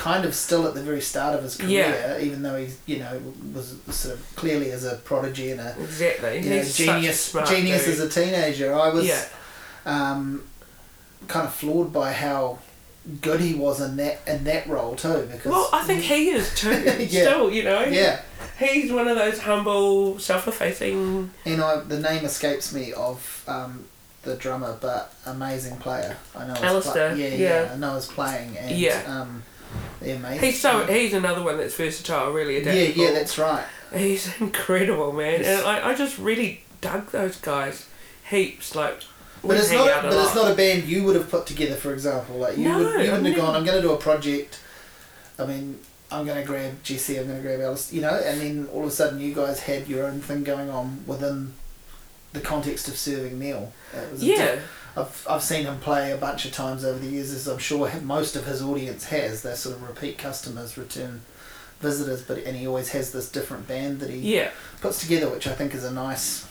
[0.01, 3.21] kind of still at the very start of his career, even though he's, you know,
[3.53, 6.39] was sort of clearly as a prodigy and a exactly.
[6.39, 7.93] you know, he's such a genius, genius dude.
[7.93, 8.73] as a teenager.
[8.73, 9.23] I was yeah,
[9.85, 10.43] um,
[11.27, 12.57] kind of floored by how
[13.21, 15.27] good he was in that in that role too.
[15.31, 16.71] Because well, I think he is too.
[16.99, 17.21] Yeah.
[17.25, 18.21] Still, you know, yeah,
[18.57, 21.29] he's one of those humble, self-effacing.
[21.45, 23.85] and I the name escapes me of um,
[24.23, 26.17] the drummer, but amazing player.
[26.35, 26.55] I know.
[26.55, 27.35] Alistair, yeah, yeah,
[27.65, 27.71] yeah.
[27.73, 29.03] I know his playing and Yeah.
[29.05, 29.43] um,
[30.01, 30.39] amazing.
[30.39, 33.01] He's so he's another one that's versatile, really adaptable.
[33.03, 33.65] yeah, yeah, that's right.
[33.95, 35.59] He's incredible, man, Yes.
[35.59, 37.87] and I, I just really dug those guys
[38.29, 38.73] heaps.
[38.75, 39.01] Like,
[39.43, 39.87] But it's not.
[39.87, 42.37] a But it's not a band you would have put together, for example.
[42.37, 43.55] Like you No, would, you wouldn't have gone.
[43.55, 44.59] I'm going to do a project.
[45.37, 45.79] I mean,
[46.11, 47.17] I'm going to grab Jesse.
[47.19, 47.91] I'm going to grab Alice.
[47.91, 50.69] You know, and then all of a sudden, you guys had your own thing going
[50.69, 51.53] on within
[52.33, 53.73] the context of serving Neil.
[53.93, 54.61] It was Yeah, di-
[54.95, 57.91] I've I've seen him play a bunch of times over the years, as I'm sure
[58.03, 59.41] most of his audience has.
[59.41, 61.21] They're sort of repeat customers, return
[61.79, 64.51] visitors, but and he always has this different band that he yeah,
[64.81, 66.47] puts together, which I think is a nice,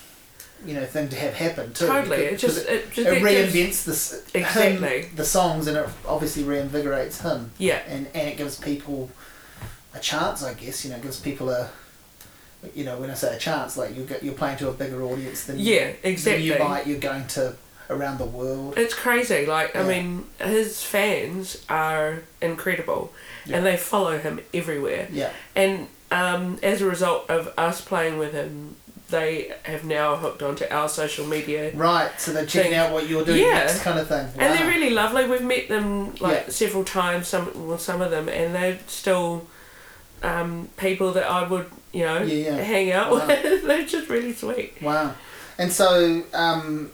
[0.66, 1.86] you know, thing to have happen too.
[1.86, 2.16] totally.
[2.16, 5.02] It just it just it it reinvents this Exactly.
[5.02, 9.10] him, the songs and it obviously reinvigorates him Yeah, and and it gives people
[9.94, 11.68] a chance I guess you know it gives people a
[12.74, 15.02] you know when I say a chance like you get you're playing to a bigger
[15.02, 16.44] audience than yeah, exactly.
[16.44, 17.54] you might you're going to
[17.90, 19.44] around the world It's crazy.
[19.46, 23.12] Like, I mean, his fans are incredible,
[23.44, 23.56] Yeah.
[23.58, 25.08] and they follow him everywhere.
[25.12, 28.76] yeah And um, as a result of us playing with him,
[29.10, 31.72] they have now hooked onto our social media.
[31.74, 32.80] right so they're checking Thing.
[32.80, 33.64] out what you're doing Yeah.
[33.64, 35.26] next kind of thing And they're really lovely.
[35.28, 36.48] We've met them like Yeah.
[36.50, 37.26] several times.
[37.26, 39.46] Some well, some of them, and they're still
[40.22, 42.56] um, people that I would you know Yeah, yeah.
[42.62, 43.26] hang out Wow.
[43.26, 43.64] with.
[43.68, 44.74] they're just really sweet.
[44.80, 45.14] wow
[45.58, 46.90] and so um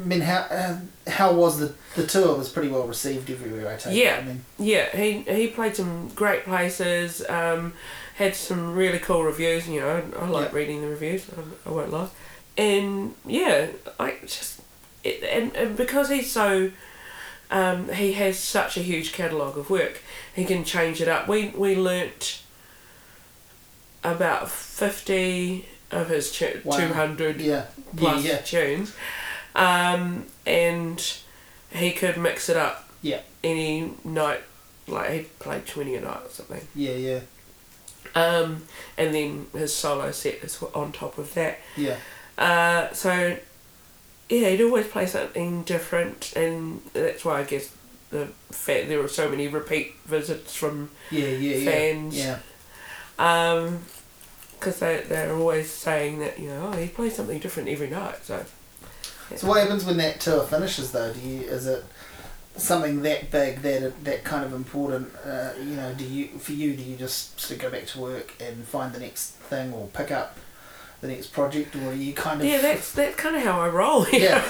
[0.00, 0.76] I mean how uh,
[1.10, 4.04] how was the the tour it was pretty well received everywhere I take it.
[4.04, 4.18] Yeah.
[4.20, 7.24] I mean Yeah, he he played some great places.
[7.28, 7.72] Um,
[8.16, 9.68] had some really cool reviews.
[9.68, 10.56] You know, I like Yeah.
[10.58, 11.26] reading the reviews.
[11.36, 12.08] I, I won't lie.
[12.56, 13.68] And yeah,
[14.00, 14.60] I just
[15.04, 16.70] it, and, and because he's so.
[17.50, 20.02] Um, he has such a huge catalogue of work.
[20.34, 21.28] He can change it up.
[21.28, 22.42] We we learnt
[24.04, 26.76] about fifty of his tu- Wow.
[26.76, 27.64] two hundred yeah
[27.96, 28.94] plus yeah yeah tunes,
[29.58, 31.16] um, and
[31.70, 32.88] he could mix it up.
[33.02, 33.20] Yeah.
[33.44, 34.40] Any night,
[34.86, 36.66] like he played twenty a night or something.
[36.74, 37.20] yeah yeah
[38.14, 38.62] Um,
[38.96, 41.58] and then his solo set is on top of that.
[41.76, 41.96] yeah
[42.38, 43.36] Uh, so
[44.28, 47.70] yeah, he'd always play something different, and that's why I guess
[48.10, 52.16] the fa- there were so many repeat visits from Yeah, yeah, Fans.
[52.16, 52.38] yeah.
[53.18, 53.80] um
[54.58, 58.24] because they they're always saying that you know oh he plays something different every night
[58.24, 58.44] so Yeah.
[59.36, 61.12] So what happens when that tour finishes though?
[61.12, 61.84] Do you is it
[62.56, 65.10] something that big that that kind of important?
[65.24, 68.00] Uh, you know, do you for you do you just sort of go back to
[68.00, 70.36] work and find the next thing or pick up
[71.00, 73.68] the next project, or are you kind of yeah that's that's kind of how I
[73.68, 74.42] roll you Yeah.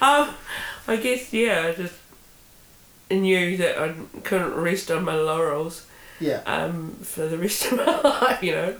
[0.00, 0.06] know?
[0.06, 0.34] um
[0.88, 1.94] I guess yeah I just
[3.10, 3.94] knew that I
[4.24, 5.86] couldn't rest on my laurels
[6.20, 8.74] yeah um for the rest of my life you know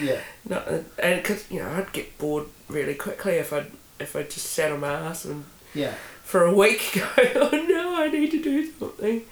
[0.00, 3.64] yeah Not, and because you know I'd get bored really quickly if I
[3.98, 5.94] if I just sat on my ass and yeah.
[6.22, 9.22] for a week go, oh no I need to do something.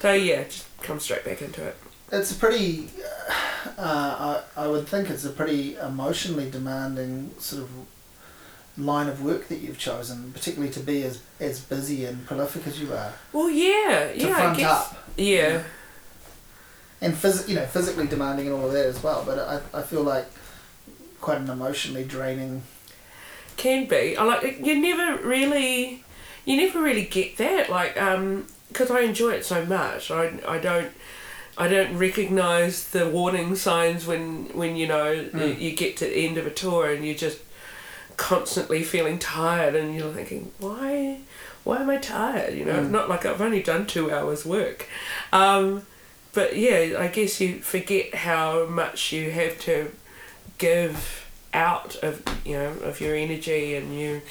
[0.00, 1.76] So yeah just come straight back into it.
[2.10, 2.88] It's a pretty
[3.78, 7.70] uh, I, I would think it's a pretty emotionally demanding sort of
[8.78, 12.80] line of work that you've chosen particularly to be as as busy and prolific as
[12.80, 13.12] you are.
[13.32, 14.98] Well yeah to yeah I guess up.
[15.16, 15.62] Yeah.
[17.00, 19.82] And phys- you know physically demanding and all of that as well but I, I
[19.82, 20.26] feel like
[21.20, 22.62] quite an emotionally draining
[23.56, 26.02] can be I like you never really
[26.44, 30.58] you never really get that like um because I enjoy it so much I, I
[30.58, 30.90] don't
[31.58, 35.60] I don't recognize the warning signs when when you know you, Mm.
[35.60, 37.38] you get to the end of a tour and you're just
[38.16, 41.18] constantly feeling tired and you're thinking why
[41.64, 42.90] why am I tired you know Mm.
[42.90, 44.86] not like I've only done two hours work
[45.32, 45.82] um,
[46.32, 49.92] but yeah I guess you forget how much you have to
[50.58, 51.21] give
[51.54, 54.22] out of you know of your energy and your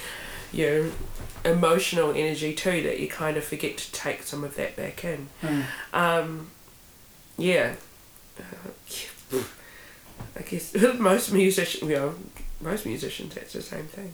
[0.51, 0.91] your
[1.45, 5.29] emotional energy too that you kind of forget to take some of that back in.
[5.41, 5.63] Mm.
[5.93, 6.49] um,
[7.37, 7.75] yeah.
[8.37, 9.37] Uh,
[10.35, 12.15] I guess most musicians you know
[12.59, 14.13] most musicians that's the same thing.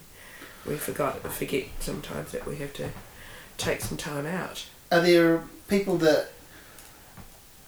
[0.65, 2.89] We forgot forget sometimes that we have to
[3.57, 4.65] take some time out.
[4.91, 6.29] Are there people that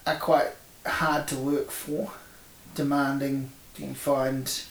[0.05, 0.49] are quite
[0.85, 2.11] hard to work for
[2.75, 4.63] demanding do you find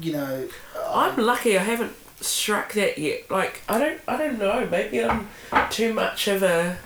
[0.00, 0.48] you know
[0.88, 3.30] I'm lucky I haven't struck that yet.
[3.30, 5.28] Like I don't I don't know, maybe I'm
[5.70, 6.78] too much of a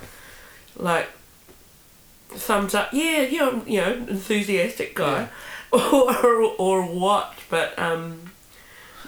[0.77, 1.09] like
[2.29, 5.29] thumbs up, yeah, yeah, I'm, you know, enthusiastic guy.
[5.73, 8.33] Or or what, but um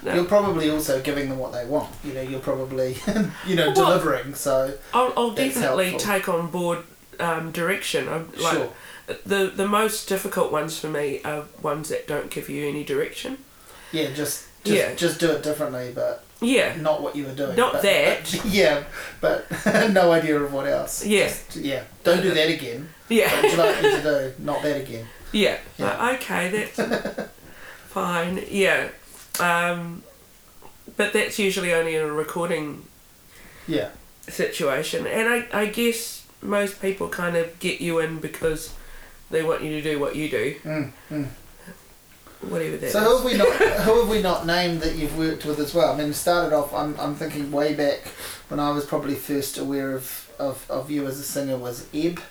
[0.01, 0.15] no.
[0.15, 1.93] You're probably also giving them what they want.
[2.05, 2.95] You know, you're probably,
[3.45, 4.33] you know, Well, delivering.
[4.33, 6.11] So I'll, I'll definitely helpful.
[6.13, 6.79] take on board
[7.19, 8.07] um, direction.
[8.07, 8.69] I'm like sure,
[9.25, 13.39] the the most difficult ones for me are ones that don't give you any direction.
[13.93, 14.95] Yeah, just just, Yeah.
[14.95, 17.55] just do it differently, but Yeah, not what you were doing.
[17.57, 18.23] Not but- that.
[18.31, 18.83] but- yeah,
[19.21, 19.45] but
[19.91, 21.05] no idea of what else.
[21.05, 21.27] Yeah.
[21.27, 21.83] Just- yeah.
[22.03, 22.89] Don't do that again.
[23.07, 23.41] What yeah.
[23.41, 24.33] would you like me to do?
[24.43, 25.05] Not that again.
[25.33, 25.57] Yeah.
[25.77, 25.97] Yeah.
[25.97, 27.29] Like, okay, that's
[27.89, 28.43] fine.
[28.51, 28.89] Yeah.
[29.39, 30.03] Um,
[30.95, 32.85] but that's usually only in a recording
[33.67, 33.89] Yeah.
[34.29, 38.73] situation, and I, I guess most people kind of get you in because
[39.31, 41.27] they want you to do what you do, Mm, mm.
[42.49, 42.93] Whatever that is.
[42.93, 43.53] So who have we not
[43.83, 45.91] who have we not named that you've worked with as well?
[45.93, 46.73] I mean, started off.
[46.73, 47.99] I'm, I'm thinking way back
[48.49, 52.21] when I was probably first aware of, of, of you as a singer was Ebb.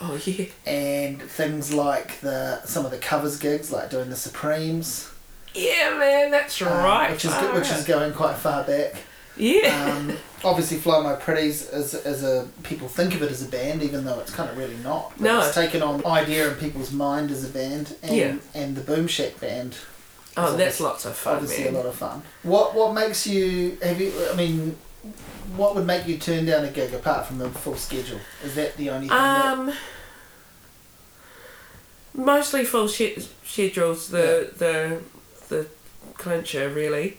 [0.00, 0.46] oh yeah.
[0.66, 5.10] and things like the some of the covers gigs, like doing the Supremes,
[5.54, 7.10] Yeah, man, that's um, right.
[7.12, 8.94] which is far which is going quite far back.
[9.36, 9.94] Yeah.
[9.96, 13.82] Um, obviously, Fly My Pretties as as a people think of it as a band,
[13.82, 15.12] even though it's kind of really not.
[15.16, 15.40] But No.
[15.40, 18.34] it's taken on idea in people's mind as a band, and Yeah.
[18.54, 19.76] and the Boom Shack band.
[20.36, 21.74] oh, that's lots of fun, obviously man.
[21.74, 22.22] a lot of fun.
[22.42, 24.12] What what makes you have you?
[24.32, 24.76] I mean.
[25.56, 28.18] What would make you turn down a gig apart from the full schedule?
[28.44, 29.16] Is that the only thing?
[29.16, 29.72] that, Um,
[32.14, 35.00] mostly full sch- schedules the the
[35.48, 35.66] the
[36.14, 37.18] clincher really,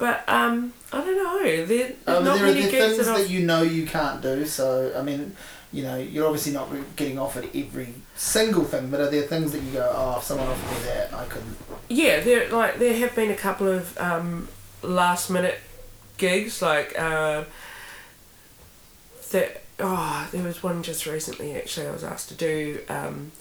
[0.00, 1.44] but um, I don't know.
[1.44, 3.86] There, there's Um, not there are many the gigs things that, that, you know you
[3.86, 4.44] can't do.
[4.46, 5.36] So I mean,
[5.72, 9.62] you know, you're obviously not getting offered every single thing, but are there things that
[9.62, 11.56] you go, oh, if someone offered me that, I couldn't.
[11.88, 14.48] yeah, there like there have been a couple of um,
[14.82, 15.58] last minute
[16.18, 17.44] gigs like uh,
[19.30, 19.62] that.
[19.82, 21.56] Oh, there was one just recently.
[21.56, 22.80] Actually, I was asked to do.
[22.88, 23.32] Um,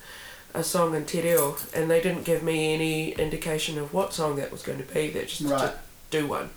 [0.51, 4.35] a song in Te Reo, and they didn't give me any indication of what song
[4.37, 5.07] that was going to be.
[5.09, 5.59] They just Right.
[5.59, 5.75] just
[6.09, 6.49] do one.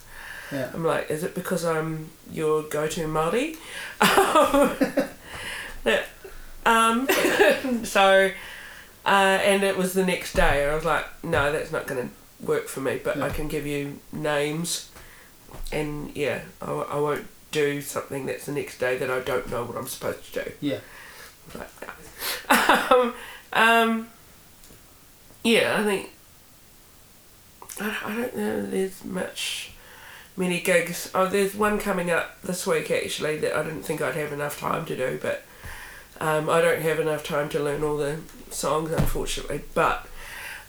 [0.51, 0.71] Yeah.
[0.75, 3.57] I'm like, is it because I'm your go-to Māori?
[6.67, 7.09] um,
[7.85, 8.31] so,
[9.05, 12.09] uh, and it was the next day, and I was like, no, that's not going
[12.09, 13.01] to work for me.
[13.03, 14.91] But I can give you names,
[15.73, 19.65] and yeah, I, I won't do something that's the next day that I don't know
[19.65, 20.53] what I'm supposed to do.
[20.61, 20.79] Yeah.
[21.55, 21.71] Like,
[22.51, 23.01] no.
[23.01, 23.15] um,
[23.53, 24.09] um,
[25.45, 26.12] yeah, I think
[27.83, 28.67] I, I don't know.
[28.67, 29.73] There's much
[30.37, 31.11] many gigs.
[31.15, 34.59] Oh, there's one coming up this week actually that I didn't think I'd have enough
[34.59, 35.43] time to do, but
[36.21, 38.19] um, I don't have enough time to learn all the
[38.51, 39.63] songs unfortunately.
[39.75, 40.07] But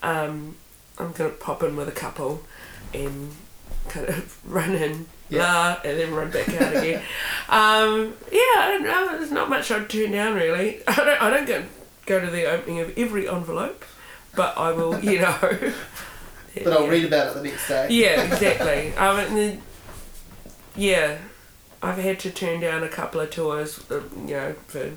[0.02, 0.56] um,
[0.98, 2.44] I'm gonna pop in with a couple
[2.94, 3.32] and
[3.90, 5.44] kind of run in Yeah.
[5.44, 7.02] la and then run back out again.
[7.50, 9.18] um, yeah, I don't know.
[9.18, 10.82] There's not much I'd turn down really.
[10.88, 11.22] I don't.
[11.22, 11.64] I don't go
[12.06, 13.86] go to the opening of every envelope,
[14.36, 15.00] but I will.
[15.00, 15.74] You know.
[16.56, 16.90] But I'll Yeah.
[16.90, 17.88] read about it the next day.
[17.90, 18.94] Yeah, exactly.
[18.98, 19.62] and then,
[20.76, 21.18] yeah,
[21.82, 24.92] I've had to turn down a couple of tours, uh, you know, for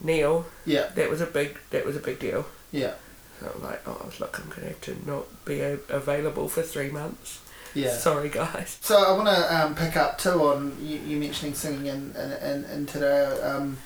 [0.00, 0.46] Neil.
[0.64, 1.58] Yeah, That was a big.
[1.70, 2.46] That was a big deal.
[2.72, 2.92] yeah,
[3.40, 6.90] So I'm like, oh, look, I'm gonna have to not be a- available for three
[6.90, 7.40] months.
[7.74, 7.96] yeah.
[7.96, 8.78] Sorry, guys.
[8.80, 12.32] So I want to um, pick up too on you, you mentioning singing and in,
[12.32, 13.24] in, in today.
[13.42, 13.78] Um,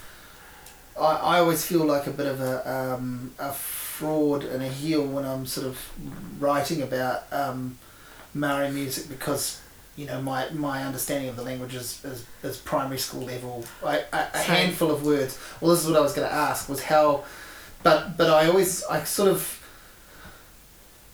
[1.00, 3.52] I, I always feel like a bit of a, um, a
[3.98, 5.92] fraud and a heel when I'm sort of
[6.38, 7.78] writing about um,
[8.32, 9.60] Maori music because
[9.96, 13.64] you know my, my understanding of the language is, is, is primary school level.
[13.84, 15.36] I, a, a handful of words.
[15.60, 17.24] Well, this is what I was going to ask was how,
[17.82, 19.58] but but I always I sort of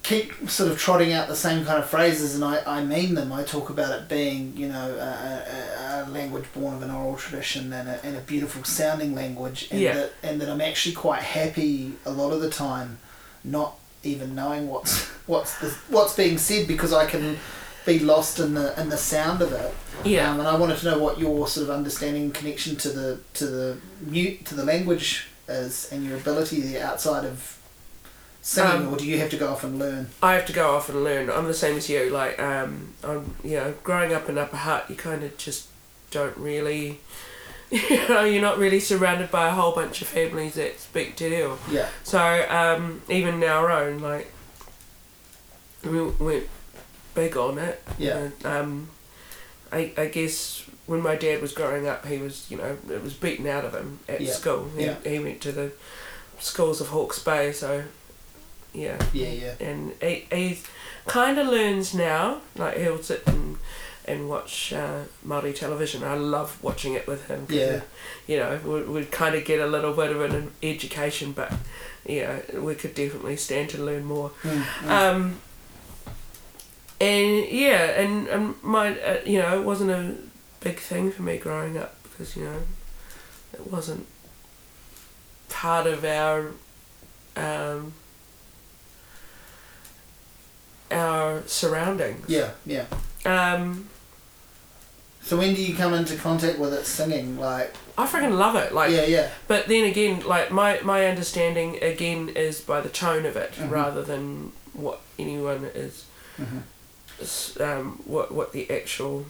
[0.02, 3.32] keep sort of trotting out the same kind of phrases and I, I mean them.
[3.32, 7.16] I talk about it being, you know, a, a, a language born of an oral
[7.16, 9.94] tradition and a, and a beautiful sounding language and, Yeah.
[9.94, 12.98] that, and that I'm actually quite happy a lot of the time
[13.42, 17.38] not even knowing what's what's the, what's being said because I can
[17.86, 19.74] be lost in the in the sound of it.
[20.04, 20.30] Yeah.
[20.30, 23.46] Um, and I wanted to know what your sort of understanding connection to the to
[23.46, 27.58] the mute to the language is and your ability there outside of
[28.40, 30.08] singing Um, or do you have to go off and learn?
[30.22, 31.30] I have to go off and learn.
[31.30, 32.10] I'm the same as you.
[32.10, 35.68] Like, um, I'm, you know, growing up in Upper Hutt, you kind of just
[36.14, 37.00] don't really,
[37.70, 41.28] you know, you're not really surrounded by a whole bunch of families that speak Te
[41.28, 41.58] Reo.
[41.70, 41.88] Yeah.
[42.04, 44.30] So, um, even our own, like,
[45.84, 46.44] we we're
[47.14, 47.82] big on it.
[47.98, 48.30] Yeah.
[48.42, 48.60] know.
[48.60, 48.88] Um,
[49.72, 53.14] I, I guess when my dad was growing up, he was, you know, it was
[53.14, 54.32] beaten out of him at Yeah.
[54.32, 54.70] school.
[54.76, 54.96] He, Yeah.
[55.04, 55.72] he went to the
[56.38, 57.84] schools of Hawke's Bay, so,
[58.72, 59.54] yeah Yeah, yeah.
[59.60, 60.58] and he, he
[61.06, 62.40] kind of learns now.
[62.56, 63.53] Like he'll sit and
[64.06, 66.02] and watch uh, Māori television.
[66.04, 67.46] I love watching it with him.
[67.48, 67.60] Yeah.
[67.76, 67.82] it-
[68.26, 71.52] you know, we we kind of get a little bit of an education, but
[72.06, 74.30] you know, we could definitely stand to learn more.
[74.42, 74.88] Mm, mm.
[74.90, 75.36] Um,
[77.00, 80.14] and yeah, and, and my, uh, you know, it wasn't a
[80.60, 82.60] big thing for me growing up because, you know,
[83.52, 84.06] it wasn't
[85.48, 86.52] part of our,
[87.36, 87.92] um,
[90.90, 92.26] our surroundings.
[92.28, 92.84] yeah, yeah.
[93.26, 93.88] Um,
[95.24, 97.38] So when do you come into contact with it singing?
[97.38, 98.72] Like, I freaking love it.
[98.74, 103.24] Like, yeah, yeah, But then again, like my my understanding again is by the tone
[103.24, 103.70] of it Mhm.
[103.70, 106.04] rather than what anyone is,
[106.36, 106.58] hmm
[107.60, 109.24] um, what what the actual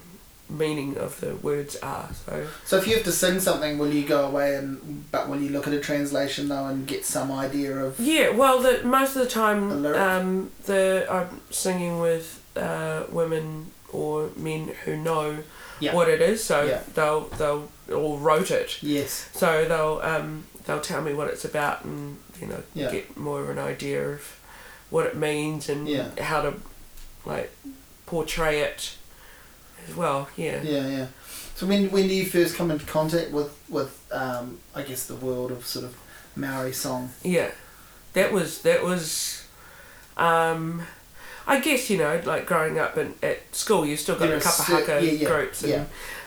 [0.49, 2.09] meaning of the words are.
[2.27, 5.41] So So if you have to sing something, will you go away and but will
[5.41, 7.99] you look at a translation though and get some idea of?
[8.01, 10.01] yeah, well, the most of the The time, lyric.
[10.01, 15.39] um, the I'm singing with uh, women or men who know
[15.81, 15.95] Yeah.
[15.95, 16.81] what it is, so Yeah.
[16.95, 18.83] they'll they'll all wrote it.
[18.83, 19.29] Yes.
[19.35, 22.91] So they'll um, they'll tell me what it's about and you know Yeah.
[22.91, 24.21] get more of an idea of
[24.91, 26.09] what it means and Yeah.
[26.21, 26.55] how to
[27.27, 27.51] like
[28.07, 28.95] portray it
[29.89, 30.29] as well.
[30.37, 30.63] Yeah.
[30.63, 31.07] Yeah, yeah.
[31.57, 35.17] So when when do you first come into contact with with um, I guess the
[35.17, 35.97] world of sort of
[36.37, 37.11] Maori song?
[37.23, 37.51] Yeah.
[38.13, 39.43] That was that was
[40.17, 40.83] um
[41.47, 44.41] I guess, you know, like growing up in, at school you still got There a
[44.41, 45.85] couple cer- haka yeah, yeah, groups and yeah.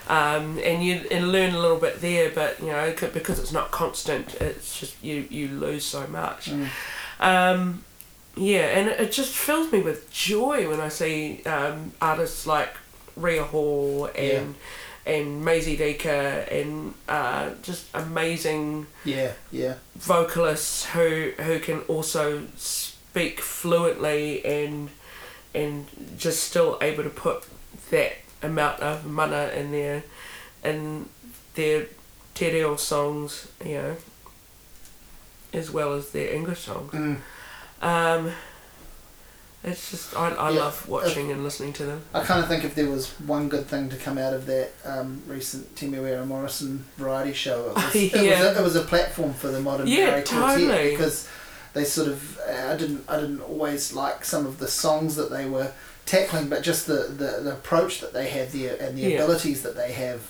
[0.08, 3.70] um and you and learn a little bit there but you know because it's not
[3.70, 6.50] constant it's just you you lose so much.
[6.50, 6.68] Mm.
[7.20, 7.84] Um,
[8.36, 12.72] yeah, and it just fills me with joy when I see um, artists like
[13.16, 14.54] Ria Hall and
[15.04, 23.40] and Maisey Rika and uh, just amazing Yeah, yeah, vocalists who who can also speak
[23.40, 24.90] fluently and
[25.54, 25.86] and
[26.18, 27.44] just still able to put
[27.90, 28.12] that
[28.42, 30.02] amount of mana in their
[30.64, 31.08] in
[31.54, 31.86] their
[32.34, 33.96] te reo songs, you know,
[35.52, 36.92] as well as their English songs.
[36.92, 37.16] mm.
[37.80, 38.32] Um,
[39.64, 40.60] it's just I, I Yeah.
[40.60, 42.02] love watching and listening to them.
[42.14, 44.70] I kind of think if there was one good thing to come out of that
[44.84, 49.32] um, recent Temuera Morrison variety show, it was, it, was a, it was a platform
[49.34, 50.90] for the modern Yeah, quartet totally.
[50.90, 51.28] because
[51.74, 55.30] they sort of uh, I didn't I didn't always like some of the songs that
[55.30, 55.72] they were
[56.06, 59.18] tackling, but just the, the, the approach that they have there and the Yeah.
[59.22, 60.22] abilities that they have.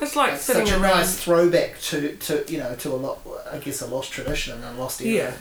[0.00, 0.96] It's like It's sitting such a around.
[0.98, 3.18] nice throwback to, to you know to a lot
[3.50, 5.30] I guess a lost tradition and a lost era.
[5.30, 5.34] Yeah.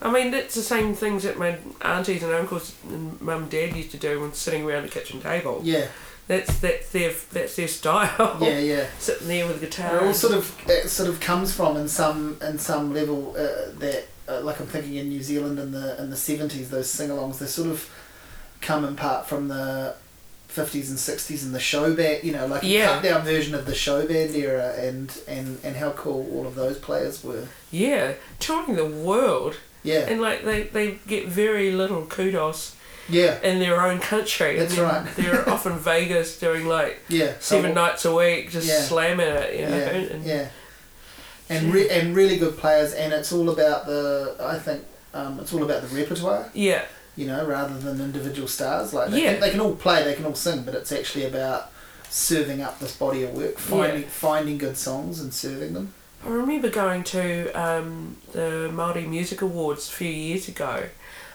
[0.00, 3.74] I mean, it's the same things that my aunties and uncles and mum and dad
[3.74, 5.60] used to do when sitting around the kitchen table.
[5.64, 5.88] Yeah.
[6.28, 8.36] That's that's their that's their style.
[8.40, 8.86] Yeah, yeah.
[8.98, 9.96] Sitting there with a guitar.
[9.96, 13.72] It all sort of it sort of comes from in some in some level uh,
[13.78, 17.38] that uh, like I'm thinking in New Zealand in the in the seventies those sing-alongs
[17.38, 17.90] they sort of
[18.60, 19.94] come in part from the
[20.48, 23.66] fifties and sixties and the show band you know like a cut down version of
[23.66, 28.14] the show band era and and and how cool all of those players were yeah,
[28.38, 32.74] touring the world, yeah and like they they get very little kudos
[33.08, 34.58] yeah in their own country.
[34.58, 35.06] That's right.
[35.16, 38.80] They're off in Vegas doing like yeah seven So- nights a week, just Yeah.
[38.80, 39.54] slamming it.
[39.60, 39.76] You know?
[39.76, 40.48] yeah and, yeah
[41.50, 44.84] and re- and really good players and it's all about the I think
[45.14, 46.84] um, it's all about the repertoire yeah,
[47.16, 48.92] you know, rather than individual stars.
[48.92, 49.32] Like they, Yeah.
[49.32, 51.72] can, they can all play, they can all sing, but it's actually about
[52.10, 55.94] serving up this body of work, finding finding good songs and serving them.
[56.26, 60.88] I remember going to um, the Māori Music Awards a few years ago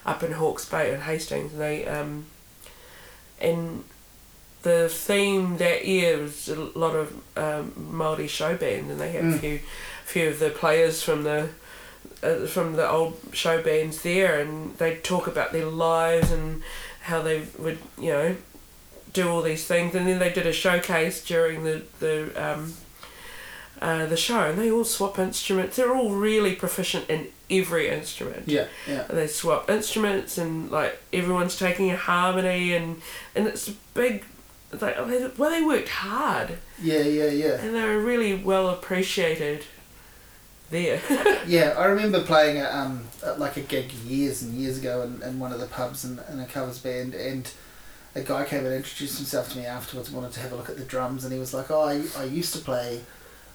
[0.05, 1.53] up in Hawke's Bay and Hastings.
[1.53, 2.25] And they um,
[3.41, 3.83] and
[4.63, 9.23] the theme that year was a lot of um, Māori show bands, and they had
[9.23, 9.39] a Mm.
[9.39, 9.59] few
[10.05, 11.49] few of the players from the
[12.21, 16.61] uh, from the old show bands there, and they'd talk about their lives and
[17.03, 18.35] how they would you know
[19.11, 22.73] do all these things, and then they did a showcase during the the um,
[23.81, 25.75] uh, the show, and they all swap instruments.
[25.75, 27.27] They're all really proficient in
[27.59, 28.47] every instrument.
[28.47, 33.01] Yeah, yeah, And they swap instruments, and like everyone's taking a harmony, and
[33.35, 34.25] and it's a big.
[34.81, 34.97] Like,
[35.37, 37.61] well, they worked hard, yeah, yeah, yeah.
[37.61, 39.65] and they were really well appreciated
[40.71, 40.99] there.
[41.45, 45.21] Yeah, I remember playing a, um, at like a gig years and years ago in,
[45.21, 47.51] in one of the pubs in, in a covers band, and
[48.15, 50.77] a guy came and introduced himself to me afterwards, wanted to have a look at
[50.77, 53.01] the drums, and he was like, "Oh, I, I used to play."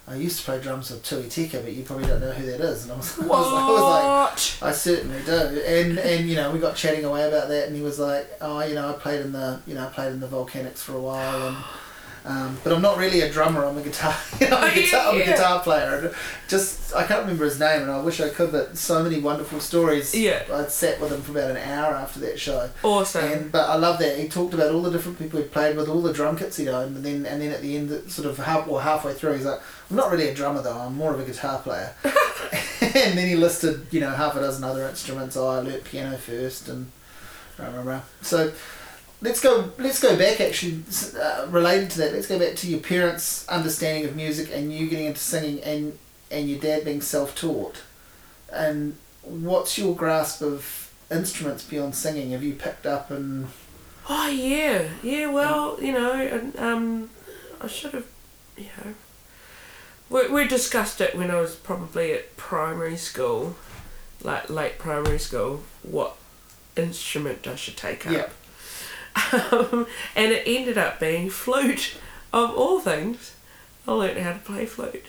[0.09, 2.59] I used to play drums with Tui Teka, but you probably don't know who that
[2.61, 2.83] is.
[2.83, 4.69] And I was, I was, I was like.
[4.69, 7.83] I certainly do, and and you know we got chatting away about that, and he
[7.83, 10.27] was like, oh, you know, I played in the you know I played in the
[10.27, 11.57] Volcanics for a while, and
[12.25, 13.65] um, but I'm not really a drummer.
[13.65, 16.13] I'm a guitar, you know, I'm a guitar, I'm a guitar player.
[16.47, 19.59] Just I can't remember his name, and I wish I could, but so many wonderful
[19.59, 20.13] stories.
[20.15, 20.43] Yeah.
[20.51, 23.23] I'd sat with him for about an hour after that show, Awesome.
[23.23, 25.87] and but I love that he talked about all the different people he played with,
[25.89, 28.37] all the drum kits he'd owned, and then and then at the end, sort of
[28.37, 29.59] half or halfway through, he's like,
[29.89, 30.77] I'm not really a drummer though.
[30.77, 31.93] I'm more of a guitar player.
[32.81, 35.35] and then he listed, you know, half a dozen other instruments.
[35.37, 36.91] Oh, I learnt piano first, and
[37.57, 38.01] rah, rah, rah.
[38.21, 38.51] so.
[39.21, 39.71] Let's go.
[39.77, 40.39] Let's go back.
[40.39, 40.83] Actually,
[41.19, 44.87] uh, related to that, let's go back to your parents' understanding of music and you
[44.87, 45.97] getting into singing, and
[46.31, 47.83] and your dad being self-taught.
[48.51, 52.31] And what's your grasp of instruments beyond singing?
[52.31, 53.49] Have you picked up and
[54.11, 55.27] Oh yeah, yeah.
[55.31, 57.09] Well, you know, and, um,
[57.61, 58.07] I should have,
[58.57, 58.93] you know,
[60.09, 63.55] we we discussed it when I was probably at primary school,
[64.23, 66.15] like late primary school, what
[66.75, 68.13] instrument I should take up.
[68.13, 68.29] Yeah.
[69.51, 71.95] Um, and it ended up being flute,
[72.33, 73.35] of all things.
[73.87, 75.05] I learned how to play flute.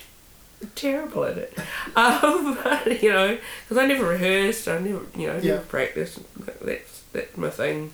[0.74, 1.58] Terrible at it,
[1.96, 4.68] um, but, you know, because I never rehearsed.
[4.68, 5.54] I never, you know, Yeah.
[5.54, 6.18] never practiced.
[6.62, 7.92] That's that's my thing.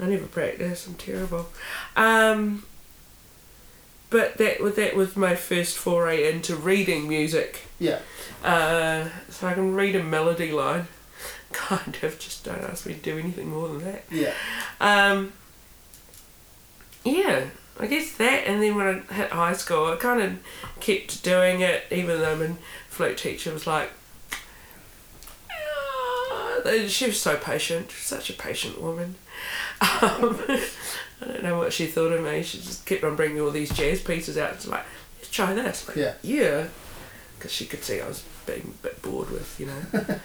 [0.00, 0.86] I never practice.
[0.86, 1.48] I'm terrible.
[1.96, 2.64] Um,
[4.10, 7.66] but that was that was my first foray into reading music.
[7.78, 8.00] yeah,
[8.42, 10.88] Uh, so I can read a melody line.
[11.52, 12.18] Kind of.
[12.18, 14.04] Just don't ask me to do anything more than that.
[14.10, 14.32] yeah,
[14.80, 15.32] Um,
[17.08, 17.44] yeah,
[17.80, 20.38] I guess that, and then when I hit high school, I kind of
[20.80, 22.50] kept doing it, even though my
[22.88, 23.90] flute teacher was like,
[25.50, 29.14] "Ah," she was so patient, such a patient woman.
[29.80, 30.40] Um,
[31.20, 32.42] I don't know what she thought of me.
[32.42, 34.54] She just kept on bringing all these jazz pieces out.
[34.54, 34.84] It's like,
[35.18, 35.86] let's try this.
[35.86, 36.14] Like, Yeah.
[36.22, 36.66] Yeah.
[37.36, 40.18] Because she could see I was being a bit bored with, you know,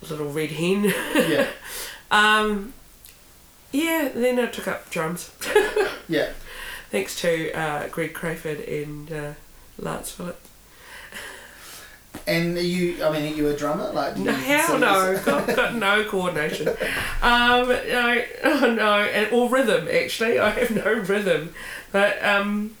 [0.08, 0.84] little red hen.
[0.84, 1.48] yeah,
[2.12, 2.72] Um,
[3.72, 5.30] yeah, then I took up drums.
[6.08, 6.30] yeah.
[6.90, 9.32] Thanks to uh, Greg Crayford and uh,
[9.78, 10.48] Lance Phillips.
[12.26, 13.90] And are you, I mean, are you a drummer?
[13.92, 16.68] Like, No, hell no, got, got no coordination.
[17.22, 20.38] Um, no, oh no, and, or rhythm actually.
[20.38, 21.54] I have no rhythm,
[21.92, 22.76] but um,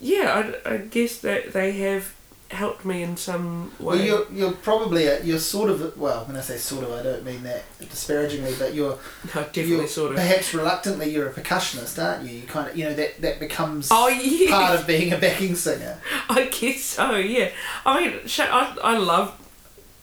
[0.00, 2.15] yeah, I, I guess that they have
[2.50, 3.96] helped me in some way.
[3.96, 7.02] Well, you're, you're probably, a, you're sort of, well, when I say sort of, I
[7.02, 8.98] don't mean that disparagingly, but you're,
[9.34, 10.16] no, definitely you're sort of.
[10.16, 12.38] perhaps reluctantly, you're a percussionist, aren't you?
[12.38, 15.54] You kind of, you know, that, that becomes Oh yeah, part of being a backing
[15.56, 15.98] singer.
[16.28, 17.16] I guess so.
[17.16, 17.50] Yeah,
[17.84, 19.36] I mean, sh- I I love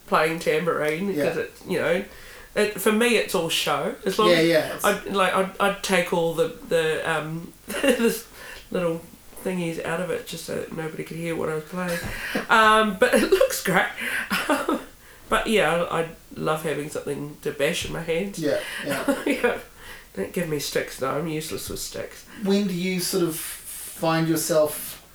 [0.07, 1.43] playing tambourine because Yeah.
[1.43, 2.03] it you know,
[2.55, 3.95] it, for me it's all show.
[4.05, 4.79] As long Yeah, as yeah.
[4.83, 8.27] I'd like I'd, I'd take all the the um this
[8.69, 9.01] little
[9.43, 11.99] thingies out of it just so that nobody could hear what I was playing.
[12.49, 13.85] um, but it looks great.
[15.29, 18.39] but yeah, I, I love having something to bash in my hands.
[18.39, 19.23] yeah, yeah.
[19.25, 19.57] yeah,
[20.15, 21.11] Don't give me sticks though.
[21.11, 22.25] I'm useless with sticks.
[22.43, 25.05] When do you sort of find yourself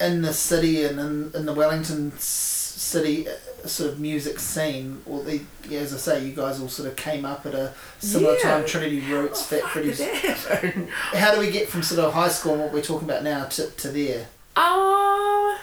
[0.00, 3.26] in the city and in, in the Wellington city
[3.68, 5.00] sort of music scene?
[5.06, 7.72] Or the, yeah, as I say, you guys all sort of came up at a
[7.98, 8.40] similar Yeah.
[8.42, 8.66] time.
[8.66, 9.98] Trinity Roots, Fat How Freddy's.
[9.98, 10.88] did that happen?
[10.88, 13.44] How do we get from sort of high school and what we're talking about now
[13.44, 14.26] to, to there?
[14.56, 15.58] Oh,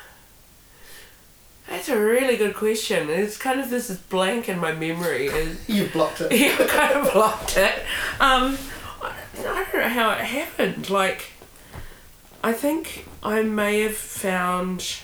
[1.69, 3.09] that's a really good question.
[3.09, 5.29] It's kind of this is blank in my memory.
[5.67, 6.31] You've blocked it.
[6.37, 7.75] yeah, I kind of blocked it.
[8.19, 8.57] Um,
[9.01, 10.89] I don't know how it happened.
[10.89, 11.31] Like,
[12.43, 14.97] I think I may have found.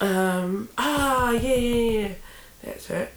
[0.00, 2.14] Um, ah, yeah, yeah, yeah.
[2.62, 3.12] That's it.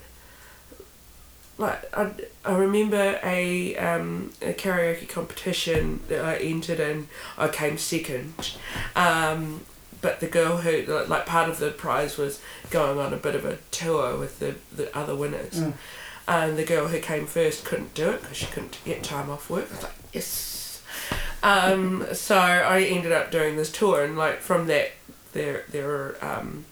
[1.58, 2.12] Like, I,
[2.44, 7.08] I remember a, um, a karaoke competition that I entered in.
[7.36, 8.56] I came second.
[8.96, 9.62] Um,
[10.00, 13.44] but the girl who, like, part of the prize was going on a bit of
[13.44, 15.60] a tour with the, the other winners.
[15.60, 15.72] Mm.
[16.26, 19.50] And the girl who came first couldn't do it because she couldn't get time off
[19.50, 19.66] work.
[19.70, 20.82] I was like, yes.
[21.42, 24.92] Um, so I ended up doing this tour, and like from that,
[25.32, 26.66] there there were um,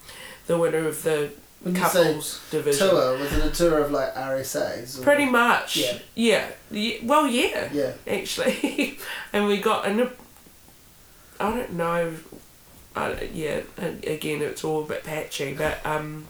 [0.48, 1.30] the winner of the
[1.62, 2.88] When you say couples division.
[2.88, 4.98] tour, was it a tour of like RSAs?
[4.98, 5.02] Or?
[5.02, 5.76] Pretty much.
[5.76, 5.98] Yeah.
[6.16, 6.48] Yeah.
[6.72, 7.68] Ye- Well, yeah.
[7.72, 7.92] Yeah.
[8.06, 8.98] Actually,
[9.32, 10.10] and we got in a.
[11.40, 12.14] I don't know.
[12.96, 13.60] I, don't- yeah.
[13.76, 16.26] And again, it's all a bit patchy, but um.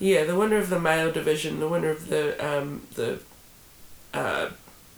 [0.00, 3.18] Yeah, the winner of the male division, the winner of the um the.
[4.14, 4.50] Uh,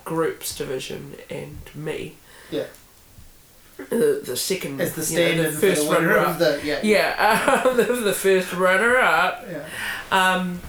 [0.05, 2.15] groups division, and me.
[2.51, 2.67] Yeah.
[3.89, 4.81] The the second.
[4.81, 6.39] As the you know, the first the runner up.
[6.39, 6.81] the yeah.
[6.83, 9.47] Yeah, um, the, the first runner up.
[9.51, 9.67] Yeah.
[10.11, 10.61] Um,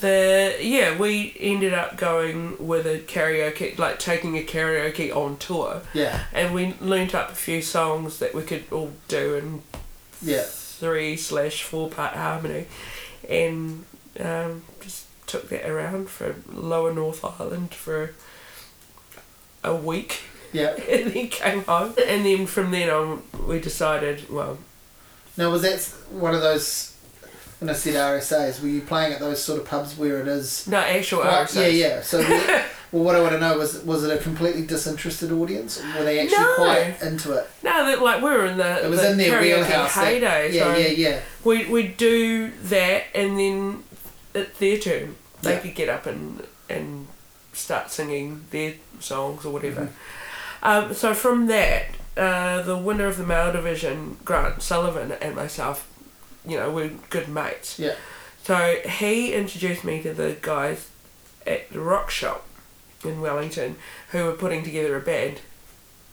[0.00, 5.82] the yeah, we ended up going with a karaoke, like taking a karaoke on tour,
[5.94, 6.24] Yeah.
[6.32, 9.62] and we learnt up a few songs that we could all do in
[10.20, 10.42] Yeah.
[10.46, 12.66] three slash four part harmony,
[13.28, 13.84] and
[14.20, 18.14] um, just took that around for Lower North Island for
[19.62, 20.20] a week,
[20.54, 20.74] Yeah.
[20.90, 24.56] and then came home, and then from then on we decided, well,
[25.36, 25.80] Now, was that
[26.10, 26.92] one of those?
[27.60, 30.66] When I said RSAs, were you playing at those sort of pubs where it is?
[30.66, 31.54] no actual Quite- RSAs.
[31.56, 32.02] yeah, yeah.
[32.02, 35.80] So, we- well, what I want to know was, was it a completely disinterested audience?
[35.80, 36.54] Or were they actually No.
[36.56, 37.46] quite into it?
[37.62, 39.94] No, that like we were in the, It was the in their wheelhouse.
[39.94, 41.20] that- yeah, so yeah, yeah.
[41.42, 43.82] we we do that, and then
[44.34, 45.58] at their turn, they Yeah.
[45.60, 47.06] could get up and and
[47.52, 49.82] start singing their songs or whatever.
[49.82, 50.23] Mm-hmm.
[50.64, 51.86] Um, so from that,
[52.16, 55.88] uh, the winner of the male division, Grant Sullivan, and myself,
[56.46, 57.78] you know, we're good mates.
[57.78, 57.94] Yeah.
[58.42, 60.88] So he introduced me to the guys
[61.46, 62.46] at the Rock Shop
[63.04, 63.76] in Wellington
[64.10, 65.40] who were putting together a band,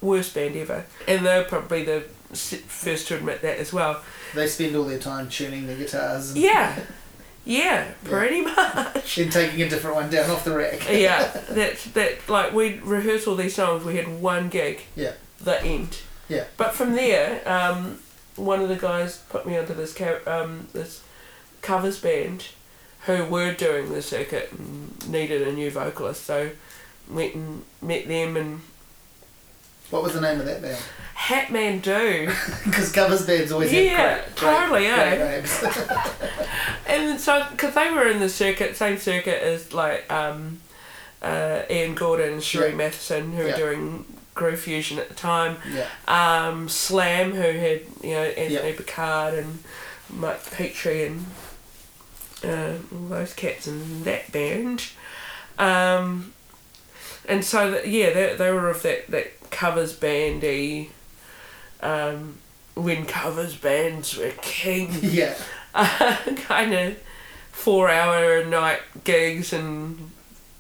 [0.01, 4.01] worst band ever, and they're probably the first to admit that as well.
[4.33, 6.79] They spend all their time tuning the guitars and Yeah,
[7.45, 9.15] yeah, pretty much.
[9.15, 10.87] then taking a different one down off the rack.
[10.89, 13.83] yeah, that that like we rehearsed all these songs.
[13.83, 14.81] We had one gig.
[14.95, 15.13] Yeah.
[15.39, 15.97] The end.
[16.29, 16.45] Yeah.
[16.57, 17.99] But from there, um,
[18.35, 21.03] one of the guys put me onto this ca- um, this
[21.61, 22.49] covers band,
[23.05, 26.23] who were doing the circuit and needed a new vocalist.
[26.23, 26.51] So
[27.09, 28.61] went and met them and
[29.91, 30.81] What was the name of that band?
[31.15, 32.31] Hatman Do.
[32.65, 35.45] Because covers bands always Yeah, have great, totally, eh?
[36.87, 40.59] And so, because they were in the circuit, same circuit as like um,
[41.21, 42.75] uh, Ian Gordon and Sheree Yeah.
[42.75, 43.51] Matheson, who Yeah.
[43.51, 45.57] were doing Groove Fusion at the time.
[45.71, 48.75] yeah, Um, Slam, who had you know Anthony Yeah.
[48.75, 49.63] Picard and
[50.09, 51.25] Mike Petrie and
[52.43, 54.85] uh, all those cats in that band.
[55.59, 56.33] Um,
[57.29, 60.89] and so that yeah, they, they were of that that covers bandy.
[61.81, 62.37] Um,
[62.75, 65.35] when covers bands were king yeah.
[65.75, 66.97] uh, kind of
[67.51, 70.11] four hour a night gigs and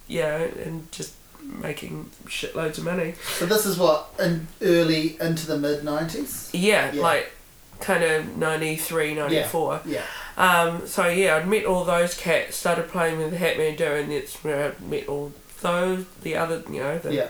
[0.07, 5.57] yeah and just making shitloads of money So this is what in early into the
[5.57, 6.49] mid nineties.
[6.53, 7.01] yeah, Yeah.
[7.01, 7.31] like
[7.79, 10.01] kind of 93 94 Yeah,
[10.37, 14.11] um, so yeah I'd met all those cats started playing with the Hatman Do and
[14.11, 15.31] that's where I met all
[15.61, 17.27] those the other you know the yeah,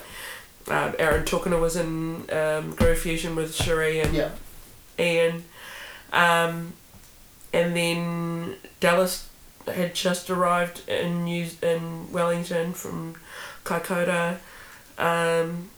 [0.67, 4.29] um, Aaron Tokona was in um, Groove Fusion with Cherie and yeah,
[4.99, 5.43] Ian.
[6.13, 6.73] Um,
[7.53, 9.27] and then Dallas
[9.67, 13.15] had just arrived in New in Wellington from
[13.63, 14.37] Kaikoura.
[14.97, 15.69] Um,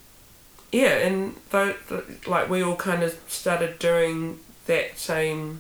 [0.72, 5.60] yeah, and tho- th- like we all kind of started doing that same.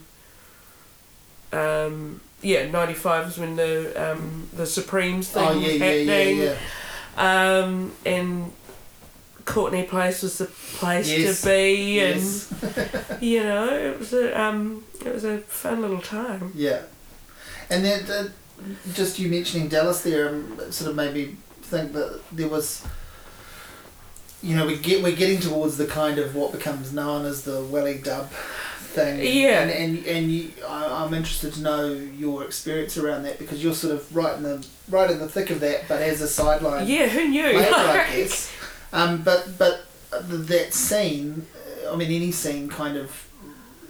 [1.51, 5.86] Um, yeah, ninety five was when the um, the Supremes thing Oh was yeah, yeah,
[5.86, 6.38] happening.
[6.38, 6.55] yeah,
[7.17, 7.59] yeah.
[7.59, 8.51] Um, and
[9.45, 14.39] Courtney Place was the place Yes, to be, Yes, and you know, it was a
[14.41, 16.51] um, it was a fun little time.
[16.55, 16.83] yeah.
[17.69, 18.27] And then uh,
[18.93, 22.85] just you mentioning Dallas there, um, sort of maybe think that there was.
[24.41, 27.63] You know, we get we're getting towards the kind of what becomes known as the
[27.63, 29.19] welly dub thing.
[29.21, 29.61] Yeah.
[29.61, 33.73] And and, and you, I, I'm interested to know your experience around that because you're
[33.73, 36.87] sort of right in the right in the thick of that, but as a sideline
[36.87, 37.43] Yeah, who knew?
[37.57, 38.51] later, I guess.
[38.93, 41.47] Um, but but that scene,
[41.89, 43.27] I mean, any scene kind of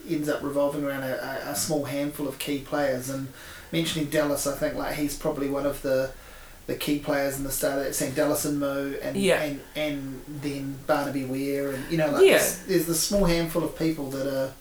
[0.10, 3.10] ends up revolving around a, a, small handful of key players.
[3.10, 3.28] And
[3.72, 6.12] mentioning Dallas, I think like he's probably one of the
[6.66, 8.14] the key players in the start of that scene.
[8.14, 9.42] Dallas and Mu, and Yeah.
[9.44, 12.38] and and then Barnaby Weir and you know, like Yeah.
[12.38, 14.54] there's, there's the small handful of people that are,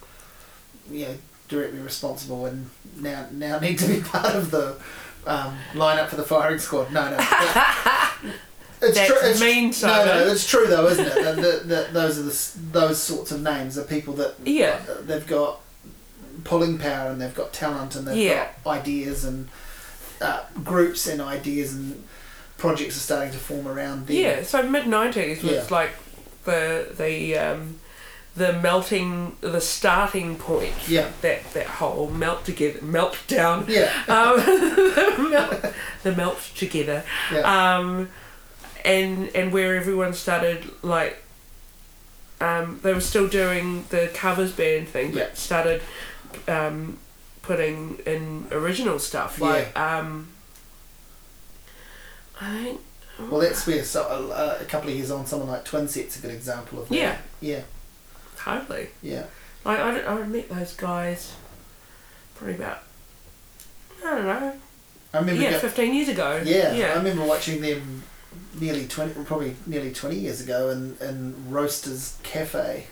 [0.91, 1.15] you know,
[1.49, 4.77] directly responsible and now now need to be part of the
[5.27, 6.91] um, lineup for the firing squad.
[6.93, 7.17] No, no.
[7.17, 8.33] but-
[8.83, 9.19] It's That's true.
[9.23, 10.07] It's, mean, no, Simon.
[10.07, 11.15] no, it's true though, isn't it?
[11.15, 14.81] That, that, that those are the those sorts of names are people that Yeah.
[15.03, 15.61] they've got
[16.45, 18.49] pulling power and they've got talent and they've Yeah.
[18.65, 19.49] got ideas and
[20.21, 22.03] uh, groups and ideas and
[22.59, 24.17] projects are starting to form around them.
[24.17, 25.67] Yeah, so mid nineties was Yeah.
[25.71, 25.91] like
[26.45, 27.79] the the um,
[28.35, 30.89] the melting the starting point.
[30.89, 31.09] Yeah.
[31.21, 33.67] That that whole melt together melt down.
[33.69, 33.91] Yeah.
[34.09, 37.05] Um, the, melt, the melt together.
[37.33, 37.77] Yeah.
[37.77, 38.09] Um,
[38.85, 41.23] and and where everyone started like
[42.41, 45.35] um, they were still doing the covers band thing, but Yeah.
[45.35, 45.83] started
[46.49, 46.99] um,
[47.43, 50.29] putting in original stuff like um,
[52.41, 52.81] I think
[53.31, 56.23] well, that's where so, uh, a couple of years on, someone like Twin Set's a
[56.23, 56.95] good example of that.
[56.97, 57.17] Yeah.
[57.41, 57.61] Yeah.
[58.37, 58.89] totally.
[59.03, 59.27] Yeah.
[59.65, 61.35] Like I, I met those guys
[62.35, 62.79] probably about
[64.05, 64.53] I don't know
[65.15, 65.41] I remember.
[65.41, 68.03] yeah go- fifteen years ago yeah, yeah, I remember watching them
[68.61, 72.87] nearly twenty, probably nearly twenty years ago, in in Roasters Cafe.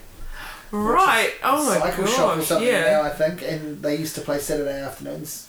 [0.73, 4.21] right oh my cycle shop or something yeah now, I think, and they used to
[4.21, 5.49] play Saturday afternoons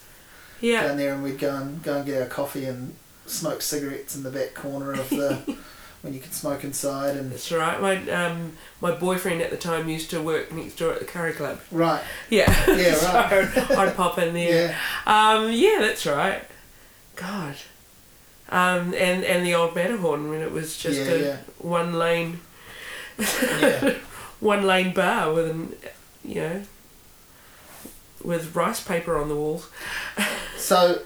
[0.62, 2.96] yeah down there, and we'd go and go and get our coffee and
[3.28, 5.56] smoke cigarettes in the back corner of the
[6.02, 7.80] when you could smoke inside and That's right.
[7.80, 11.34] My um, my boyfriend at the time used to work next door at the curry
[11.34, 11.60] club.
[11.72, 12.02] right,
[12.32, 12.52] Yeah.
[12.68, 14.70] Yeah, so I'd pop in there.
[14.70, 16.44] yeah, Um, yeah, that's right.
[17.16, 17.56] God.
[18.52, 21.38] Um, and and the old Matterhorn when it was just Yeah, a yeah.
[21.60, 22.42] one lane
[23.18, 23.94] yeah.
[24.42, 25.76] one lane bar with an
[26.24, 26.62] you know
[28.24, 29.70] with rice paper on the walls.
[30.58, 31.02] So,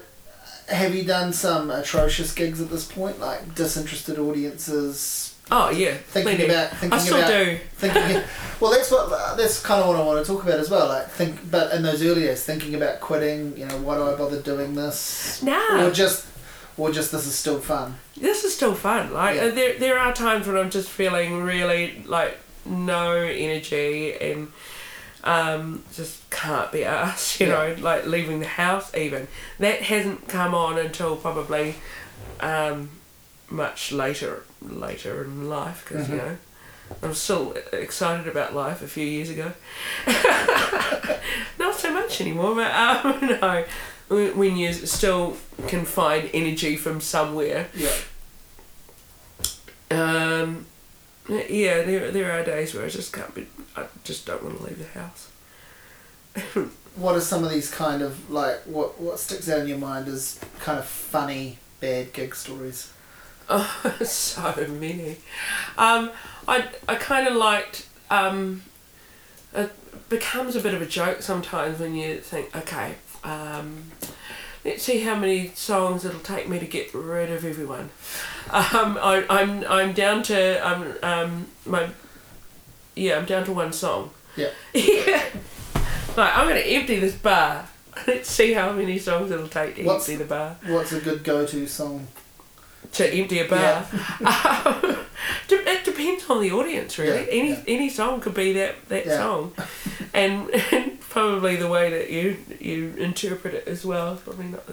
[0.68, 5.34] have you done some atrocious gigs at this point, like disinterested audiences?
[5.50, 6.52] Oh yeah, Thinking plenty.
[6.52, 7.58] about thinking I still about do.
[7.76, 8.22] thinking.
[8.60, 10.88] well, that's what that's kind of what I want to talk about as well.
[10.88, 13.56] Like think, but in those early days, thinking about quitting.
[13.56, 15.42] You know, why do I bother doing this?
[15.42, 15.86] Nah.
[15.86, 16.26] Or just,
[16.78, 17.96] or just this is still fun.
[18.16, 19.12] this is still fun.
[19.12, 19.48] Like Yeah.
[19.48, 24.52] there, there are times when I'm just feeling really like no energy and
[25.24, 27.40] um, just can't be asked.
[27.40, 27.52] You Yeah.
[27.74, 29.26] know, like leaving the house even.
[29.58, 31.76] That hasn't come on until probably
[32.40, 32.90] um,
[33.50, 36.18] much later, later in life because you Mhm.
[36.18, 36.36] know.
[37.02, 39.50] I'm still excited about life a few years ago.
[41.58, 43.64] Not so much anymore, but um, no.
[44.08, 45.36] When you still
[45.66, 47.90] can find energy from somewhere, Yeah.
[49.90, 50.66] um,
[51.28, 53.46] yeah, there there are days where I just can't be.
[53.76, 55.28] I just don't want to leave the house.
[56.96, 60.08] What are some of these kind of like what what sticks out in your mind
[60.08, 62.90] as kind of funny bad gig stories?
[63.50, 65.18] Oh, so many.
[65.76, 66.10] Um,
[66.48, 67.86] I I kind of liked.
[68.10, 68.62] Um,
[69.54, 69.70] it
[70.08, 72.94] becomes a bit of a joke sometimes when you think, okay,
[73.24, 73.84] um,
[74.64, 77.90] let's see how many songs it'll take me to get rid of everyone.
[78.50, 81.88] Um, I, I'm I'm down to um, um my
[82.94, 84.10] yeah I'm down to one song.
[84.36, 84.50] Yeah.
[84.74, 85.22] Yeah.
[86.16, 87.68] Like I'm gonna empty this bar.
[88.06, 90.56] Let's see how many songs it'll take to What's- empty the bar.
[90.66, 92.06] What's a good go-to song?
[92.92, 93.86] To empty a bar.
[94.24, 94.95] Um, de-
[95.48, 97.20] it depends on the audience, really.
[97.26, 97.62] Yeah, any yeah.
[97.66, 99.16] any song could be that that Yeah.
[99.18, 99.52] song,
[100.14, 104.64] and, and probably the way that you you interpret it as well is probably not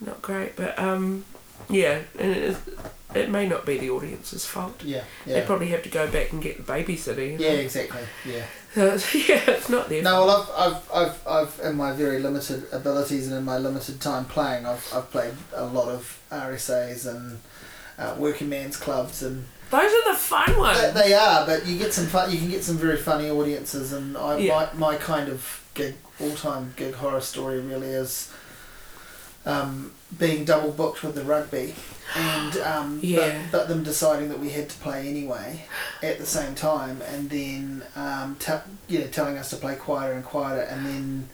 [0.00, 0.56] not great.
[0.56, 1.24] But um,
[1.68, 2.58] yeah, and it, is,
[3.14, 4.82] it may not be the audience's fault.
[4.84, 7.38] Yeah, They probably have to go back and get the know.
[7.38, 8.00] yeah, exactly.
[8.24, 8.44] Yeah.
[8.74, 12.20] So it's, yeah, it's not their No, well, I've, I've, I've, I've, in my very
[12.20, 17.06] limited abilities and in my limited time playing, I've, I've played a lot of RSAs
[17.06, 17.40] and
[17.98, 20.80] uh, working man's clubs, and Those are the fun ones.
[20.80, 21.46] they, they are.
[21.46, 22.30] But you get some fun.
[22.32, 24.68] You can get some very funny audiences, and I, Yeah.
[24.74, 28.32] my, my kind of gig, all time gig horror story really is
[29.46, 31.74] um, being double booked with the rugby,
[32.16, 33.42] and um, Yeah.
[33.50, 35.64] but, but them deciding that we had to play anyway
[36.02, 38.54] at the same time, and then um, te-
[38.88, 41.28] you know telling us to play quieter and quieter, and then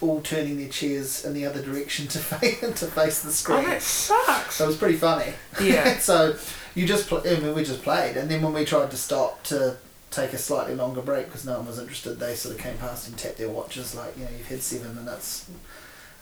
[0.00, 3.60] all turning their chairs in the other direction to face to face the screen.
[3.60, 4.56] Oh, that sucks.
[4.56, 5.32] so it was pretty funny.
[5.62, 5.98] Yeah.
[5.98, 6.36] so
[6.76, 9.42] you just pl- I mean, we just played, and then when we tried to stop
[9.44, 9.76] to
[10.12, 13.08] take a slightly longer break because no one was interested, they sort of came past
[13.08, 15.50] and tapped their watches like, you know, you've had seven minutes,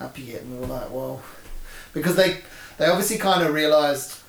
[0.00, 1.22] up you get, and we were like, well,
[1.92, 2.38] because they
[2.78, 4.20] they obviously kind of realised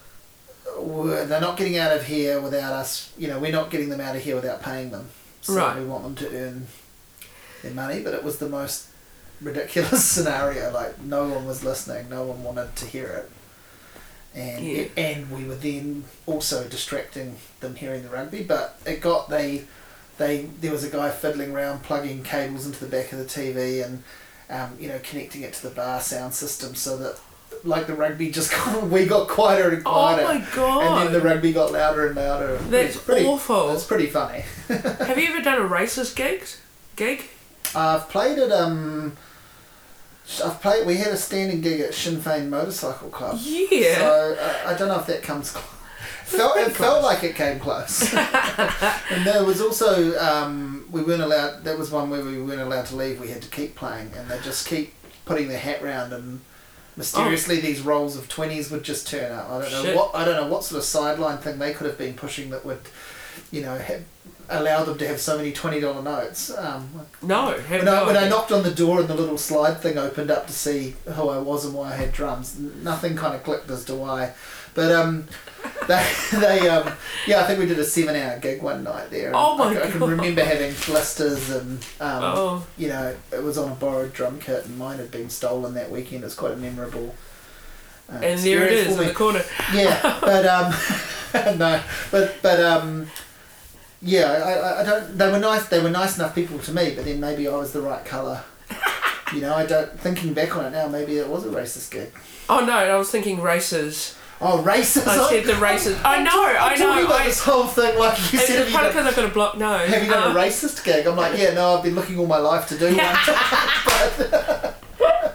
[0.78, 3.14] they're not getting out of here without us.
[3.18, 5.10] You know, we're not getting them out of here without paying them.
[5.42, 5.78] So Right.
[5.80, 6.68] we want them to earn
[7.62, 8.88] their money, but it was the most
[9.42, 10.72] ridiculous scenario.
[10.72, 13.32] Like no one was listening, no one wanted to hear it,
[14.36, 14.86] and Yeah.
[14.98, 18.44] and we were then also distracting them hearing the rugby.
[18.44, 19.64] But it got they
[20.18, 23.84] they there was a guy fiddling around plugging cables into the back of the TV
[23.86, 24.04] and
[24.50, 27.20] um, you know connecting it to the bar sound system so that
[27.64, 30.24] like the rugby just got, we got quieter and Oh quieter.
[30.62, 32.58] my and then the rugby got louder and louder.
[32.58, 33.72] That's It's pretty, awful.
[33.72, 34.44] It's pretty funny.
[34.68, 36.62] Have you ever done a racist gigs?
[36.96, 37.24] Gig?
[37.74, 39.16] I've played at um.
[40.44, 40.88] I've played.
[40.88, 43.38] We had a standing gig at Sinn Féin Motorcycle Club.
[43.42, 43.96] Yeah.
[44.00, 45.52] So uh, I don't know if that comes.
[45.52, 45.64] Cl-
[46.26, 48.12] felt it felt like it came close.
[48.14, 51.64] and there was also um, we weren't allowed.
[51.64, 53.20] That was one where we weren't allowed to leave.
[53.20, 54.94] We had to keep playing, and they just keep
[55.26, 56.42] putting their hat round and.
[56.98, 59.50] Mysteriously, these rolls of twenties would just turn up.
[59.50, 59.96] I don't know Shit.
[59.98, 62.66] what I don't know what sort of sideline thing they could have been pushing that
[62.66, 62.80] would,
[63.52, 64.06] you know, have,
[64.50, 66.56] allow them to have so many twenty dollar notes.
[66.56, 66.90] Um,
[67.22, 67.52] no.
[67.68, 70.32] When, no I, when I knocked on the door and the little slide thing opened
[70.32, 73.70] up to see who I was and why I had drums, nothing kind of clicked
[73.70, 74.34] as to why.
[74.74, 75.28] But um,
[75.88, 76.92] they, they um,
[77.26, 79.32] yeah, I think we did a seven hour gig one night there.
[79.34, 79.84] Oh my god!
[79.88, 82.68] I can remember having blisters and um, Oh.
[82.78, 85.90] you know it was on a borrowed drum kit and mine had been stolen that
[85.90, 86.24] weekend.
[86.24, 87.16] It's quite a memorable.
[88.10, 89.44] Uh, And there it experience in the corner.
[89.74, 90.74] Yeah, but um,
[91.58, 91.82] no,
[92.12, 93.08] but but um,
[94.06, 95.18] yeah, I, I, I don't.
[95.18, 95.66] They were nice.
[95.68, 98.44] They were nice enough people to me, but then maybe I was the right colour.
[99.34, 99.92] You know, I don't.
[100.00, 102.12] Thinking back on it now, maybe it was a racist gig.
[102.48, 104.16] Oh no, I was thinking races.
[104.40, 105.08] Oh, racist!
[105.08, 106.00] I said the racist.
[106.06, 107.06] I know, I I'm talking know.
[107.08, 108.68] about I, this whole thing like you it's said.
[108.68, 109.90] You, probably because I've got a blocked nose.
[109.90, 111.08] have you done Um, a racist gig?
[111.08, 113.16] I'm like, yeah, no, I've been looking all my life to do one.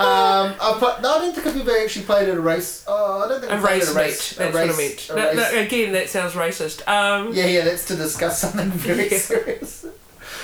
[0.00, 2.84] um, I've put, no, I don't think I've ever actually played at a race.
[2.88, 4.04] Oh, I don't think A I've played race at a meet.
[4.06, 4.32] race.
[4.36, 4.68] That's a race,
[5.08, 5.36] what I meant.
[5.36, 6.88] race- that- again, that sounds racist.
[6.88, 9.18] Um, Yeah, yeah, that's to discuss something very Yeah.
[9.18, 9.86] serious.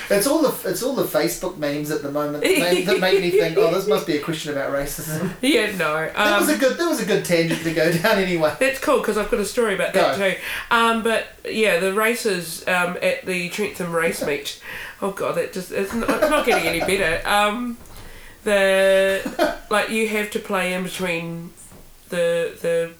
[0.08, 3.20] It's all the it's all the Facebook memes at the moment that make, that make
[3.20, 5.32] me think, oh, this must be a question about racism.
[5.40, 6.08] yeah, no.
[6.14, 8.54] That was a Um, good that was a good tangent to go down anyway.
[8.60, 10.30] that's cool because I've got a story about that Go.
[10.30, 10.36] too.
[10.70, 14.60] Um, but yeah, the races um, at the Trentham race meet.
[15.02, 17.26] Oh god, that just it's not, it's not getting any better.
[17.28, 17.76] Um,
[18.46, 21.50] the like you have to play in between
[22.08, 22.92] the the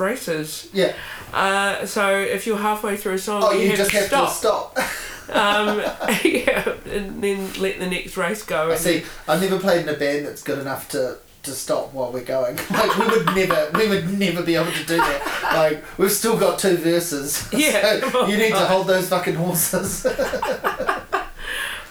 [0.00, 0.68] races.
[0.72, 0.94] Yeah.
[1.34, 4.30] Uh, so if you're halfway through a song, Oh, you, you have just to have
[4.30, 4.74] stop.
[4.74, 4.96] to stop.
[5.36, 5.78] um,
[6.24, 8.70] yeah, and then let the next race go.
[8.70, 9.04] I see.
[9.28, 12.58] I've never played in a band that's good enough to to stop while we're going.
[12.70, 15.50] Like we would never, we would never be able to do that.
[15.54, 17.48] Like we've still got two verses.
[17.52, 18.00] Yeah.
[18.10, 20.06] So you need to hold those fucking horses.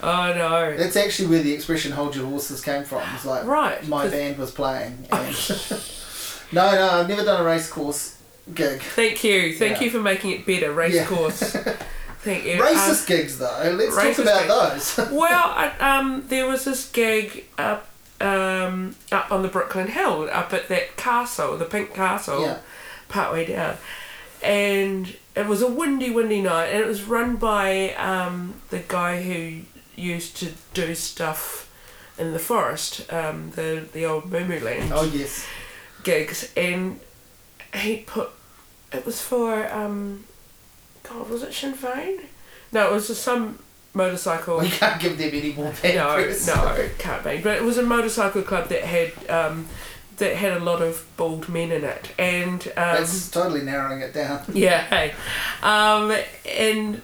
[0.05, 0.77] Oh no.
[0.77, 3.01] That's actually where the expression "hold your horses" came from.
[3.15, 3.85] It's like Right.
[3.87, 5.07] my band was playing.
[5.11, 5.35] And
[6.51, 8.15] no, no, I've never done a race course
[8.53, 8.79] gig.
[8.81, 9.55] Thank you.
[9.55, 9.83] Thank Yeah.
[9.85, 10.71] you for making it better.
[10.71, 11.05] Race Yeah.
[11.05, 11.39] course.
[12.21, 12.57] Thank you.
[12.61, 13.75] Racist gigs, though.
[13.75, 14.99] Let's talk about those.
[14.99, 17.87] Um, well, I, um, there was this gig up
[18.21, 22.57] um, up on the Brooklyn Hill, up at that castle, the Pink Castle, Yeah.
[23.09, 23.75] partway down,
[24.41, 29.21] and it was a windy, windy night, and it was run by um, the guy
[29.21, 29.61] who
[29.95, 31.71] used to do stuff
[32.17, 35.45] in the forest, um, the the old Moo Land oh yes.
[36.03, 36.99] gigs, and
[37.73, 38.29] he put
[38.91, 40.23] it was for um,
[41.03, 42.21] God was it Sinn Féin?
[42.71, 43.59] No, it was just some
[43.93, 44.59] motorcycle.
[44.59, 46.47] We can't give them any more bad no, press.
[46.47, 47.37] no, can't be.
[47.37, 49.67] But it was a motorcycle club that had um,
[50.17, 54.13] that had a lot of bald men in it, and um, That's totally narrowing it
[54.13, 54.43] down.
[54.53, 55.13] yeah, hey,
[55.61, 56.15] um,
[56.45, 57.01] and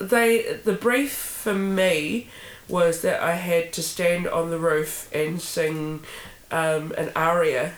[0.00, 2.28] they the brief for me
[2.68, 6.02] was that I had to stand on the roof and sing
[6.50, 7.74] um, an aria.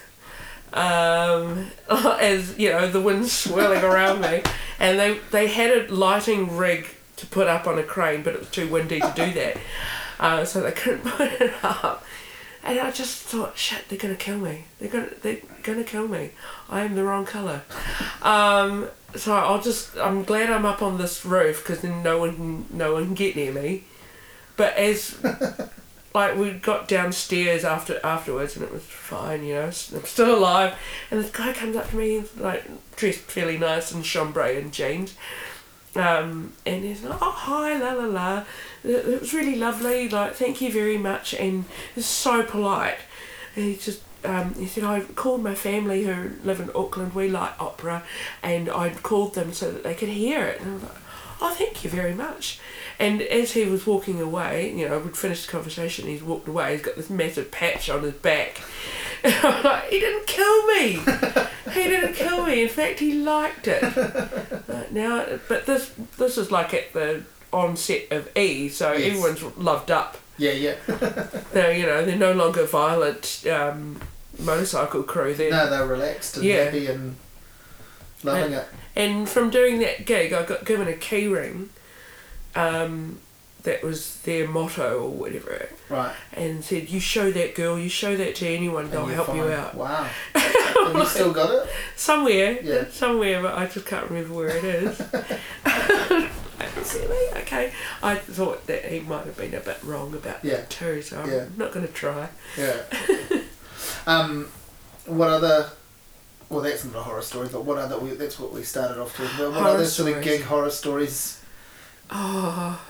[0.73, 4.43] Um, as you know, the wind swirling around me,
[4.79, 8.41] and they they had a lighting rig to put up on a crane, but it
[8.41, 9.57] was too windy to do that,
[10.19, 12.05] uh, so they couldn't put it up.
[12.65, 14.65] And I just thought, shit, they're gonna kill me.
[14.79, 16.31] They're gonna they're gonna kill me.
[16.69, 17.63] I am the wrong color.
[18.23, 22.37] Um, so I'll just I'm glad I'm up on this roof because then no one
[22.37, 23.85] can no one can get near me.
[24.57, 25.19] But as
[26.15, 30.75] like we got downstairs after afterwards and it was fine, you know, I'm still alive.
[31.11, 32.65] And this guy comes up to me like
[32.97, 35.15] dressed fairly nice in chambray and jeans.
[35.95, 38.45] Um, and he's like, oh hi la la la,
[38.85, 40.09] it was really lovely.
[40.09, 41.65] Like, thank you very much, and
[41.95, 42.99] he's so polite.
[43.55, 47.15] And he just um, he said I called my family who live in Auckland.
[47.15, 48.05] We like opera,
[48.43, 50.61] and I called them so that they could hear it.
[50.61, 50.93] And I was like,
[51.41, 52.61] oh, thank you very much.
[52.99, 56.07] And as he was walking away, you know, we'd finished the conversation.
[56.07, 56.73] He's walked away.
[56.73, 58.61] He's got this massive patch on his back.
[59.25, 60.95] And I'm like, he didn't kill me.
[61.75, 62.65] he didn't kill me.
[62.65, 63.85] In fact, he liked it.
[63.85, 67.23] Uh, now, but this this is like at the
[67.53, 69.09] onset of E, so Yes.
[69.17, 70.19] everyone's loved up.
[70.39, 70.75] Yeah, yeah.
[71.53, 74.01] They're you know they're no longer violent um,
[74.39, 75.35] motorcycle crew.
[75.35, 76.65] They're No, they're relaxed and Yeah.
[76.65, 77.17] happy and
[78.25, 78.67] loving it.
[78.97, 81.71] And from doing that gig, I got given a key ring.
[82.55, 83.19] Um,
[83.65, 86.13] that was their motto or whatever, Right.
[86.33, 89.75] and said, "You show that girl, you show that to anyone, they'll help you out."
[89.75, 90.09] Wow.
[90.35, 91.71] Have you still got it?
[91.97, 92.85] Somewhere, Yeah.
[92.91, 95.01] somewhere, but I just can't remember where it is.
[97.37, 100.57] Okay, I thought that he might have been a bit wrong about Yeah.
[100.57, 101.45] that too, so I'm Yeah.
[101.57, 102.29] not going to try.
[102.57, 102.77] Yeah.
[104.07, 104.49] um,
[105.07, 105.71] what other?
[106.49, 107.99] Well, that's not a horror story, but what other?
[107.99, 109.31] We, that's what we started off with.
[109.39, 111.41] What Horror other sort of gig horror stories?
[112.11, 112.81] Oh,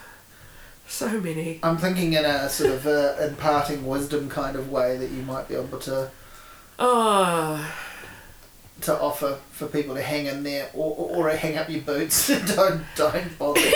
[0.92, 1.58] so many.
[1.62, 5.48] I'm thinking in a sort of uh, imparting wisdom kind of way that you might
[5.48, 6.10] be able to
[6.78, 7.72] Oh,
[8.80, 12.26] to offer for people to hang in there or, or, or hang up your boots.
[12.56, 13.60] don't don't bother.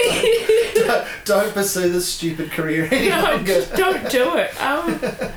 [0.74, 3.64] Don't, don't, don't pursue this stupid career any no, longer.
[3.76, 4.52] don't do it.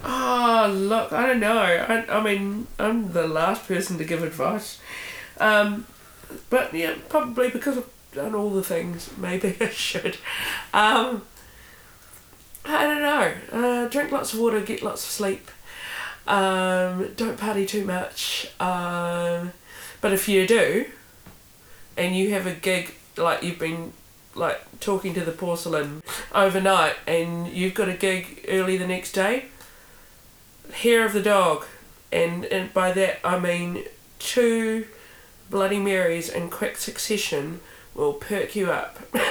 [0.00, 1.58] Um, oh, look, I don't know.
[1.60, 4.78] I, I mean, I'm the last person to give advice.
[5.40, 5.86] Um,
[6.48, 10.16] but yeah, probably because I've done all the things, maybe I should.
[10.74, 11.22] Um,
[12.64, 13.34] I don't know.
[13.52, 15.50] Uh, drink lots of water, get lots of sleep.
[16.26, 18.52] Um, don't party too much.
[18.60, 19.52] Um,
[20.00, 20.86] but if you do,
[21.96, 23.92] and you have a gig like you've been
[24.34, 26.02] like talking to the porcelain
[26.32, 29.46] overnight and you've got a gig early the next day,
[30.72, 31.64] hair of the dog.
[32.10, 33.84] And, and by that I mean
[34.18, 34.86] two
[35.50, 37.60] Bloody Marys in quick succession
[37.98, 38.98] will perk you up.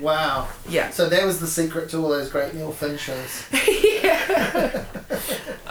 [0.00, 0.48] Wow.
[0.68, 0.90] Yeah.
[0.90, 3.46] So that was the secret to all those great Neil Finn shows.
[3.94, 4.84] yeah.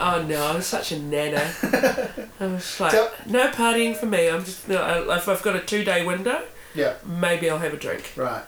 [0.00, 1.48] Oh no, I'm such a nana.
[2.40, 2.92] I was like,
[3.28, 4.28] no partying for me.
[4.28, 6.42] I'm just, no, I- if I've got a two day window,
[6.74, 6.94] Yeah.
[7.04, 8.12] maybe I'll have a drink.
[8.16, 8.42] Right.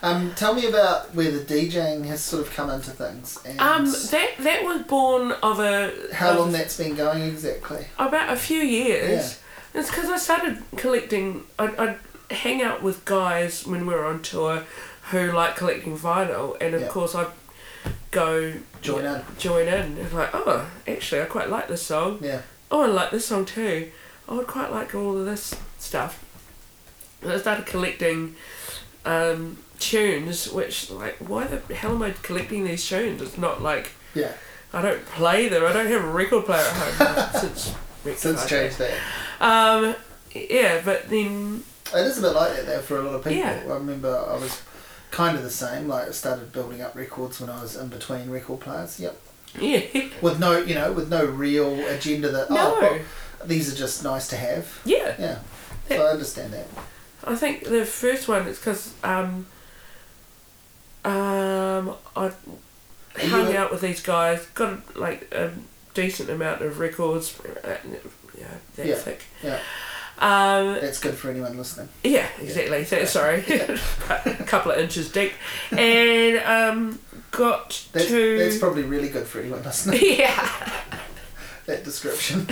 [0.00, 3.84] Um, tell me about where the DJing has sort of come into things and Um,
[4.10, 7.88] that that was born of a how of long that's been going exactly.
[7.98, 9.38] about a few years.
[9.74, 9.80] Yeah.
[9.80, 11.44] It's because I started collecting.
[11.58, 11.98] I'd, I'd
[12.30, 14.64] hang out with guys when we were on tour
[15.10, 16.88] who like collecting vinyl, and of Yeah.
[16.88, 17.26] course I'd
[18.10, 19.22] go Join in.
[19.38, 19.98] join in.
[19.98, 22.18] And like, oh, actually, I quite like this song.
[22.22, 22.40] Yeah.
[22.70, 23.90] Oh, I like this song too.
[24.28, 26.24] I would quite like all of this stuff.
[27.22, 28.36] And I started collecting
[29.04, 33.20] um, tunes, which like, why the hell am I collecting these tunes?
[33.20, 34.32] It's not like Yeah.
[34.72, 35.64] I don't play them.
[35.64, 37.74] I don't have a record player at home since
[38.20, 38.92] Since changed that.
[39.40, 39.94] Um,
[40.34, 41.62] yeah, but then
[41.92, 43.38] It is a bit like that though for a lot of people.
[43.38, 43.62] Yeah.
[43.66, 44.62] I remember I was
[45.10, 45.86] kind of the same.
[45.88, 48.98] Like I started building up records when I was in between record players.
[48.98, 49.20] Yep.
[49.60, 49.80] yeah,
[50.20, 53.00] With no, you know, with no real agenda that no, oh, well,
[53.44, 54.80] these are just nice to have.
[54.84, 55.14] yeah.
[55.18, 55.38] Yeah.
[55.88, 56.66] So I understand that.
[57.24, 59.46] I think the first one is because um,
[61.04, 62.32] um, I
[63.22, 65.52] you hung a- out with these guys, got like a
[65.92, 67.38] decent amount of records.
[67.40, 67.76] Uh,
[68.38, 68.94] yeah, that Yeah.
[68.96, 69.22] thick.
[69.42, 69.58] Yeah.
[70.18, 71.88] Um, That's good for anyone listening.
[72.04, 72.84] yeah, exactly.
[72.84, 73.44] So, sorry,
[74.08, 75.32] a couple of inches deep,
[75.72, 77.00] and um,
[77.32, 80.00] got That's, to that's probably really good for anyone listening.
[80.02, 80.72] yeah.
[81.66, 82.46] that description.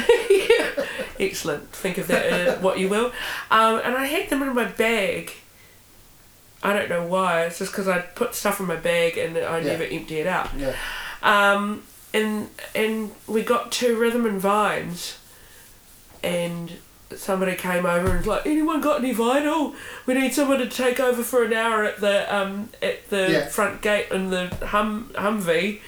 [1.20, 1.68] Excellent.
[1.70, 3.12] Think of that uh, what you will.
[3.50, 5.32] Um, and I had them in my bag.
[6.64, 7.42] I don't know why.
[7.44, 9.64] It's just because I put stuff in my bag and I Yeah.
[9.72, 10.50] never empty it out.
[10.56, 10.74] Yeah.
[11.22, 11.82] Um,
[12.14, 15.18] and and we got to Rhythm and Vines,
[16.24, 16.72] and
[17.18, 19.74] somebody came over and was like, "Anyone got any vinyl?
[20.06, 23.48] We need someone to take over for an hour at the um at the Yeah.
[23.48, 25.80] front gate in the hum Humvee."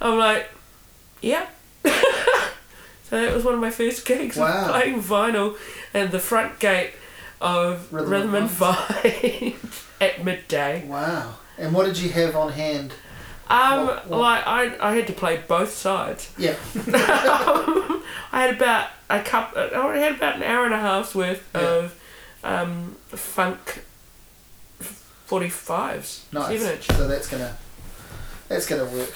[0.00, 0.50] I'm like,
[1.20, 1.46] "Yeah."
[1.84, 1.90] so
[3.20, 4.64] that was one of my first gigs Wow.
[4.64, 5.56] of playing vinyl
[5.94, 6.92] and the front gate
[7.40, 10.84] of Rhythm Rhythm, and and Vines at midday.
[10.86, 11.34] Wow.
[11.58, 12.92] And what did you have on hand?
[13.48, 16.28] Um, What- what- like I, I had to play both sides.
[16.36, 16.54] Yeah.
[16.88, 18.00] I
[18.32, 19.52] had about a cup.
[19.56, 21.60] I had about an hour and a half's worth Yeah.
[21.60, 21.94] of
[22.44, 23.82] um, funk
[24.80, 26.60] forty fives, Nice.
[26.60, 26.86] seven inch.
[26.88, 27.56] So that's gonna
[28.48, 29.14] that's gonna work.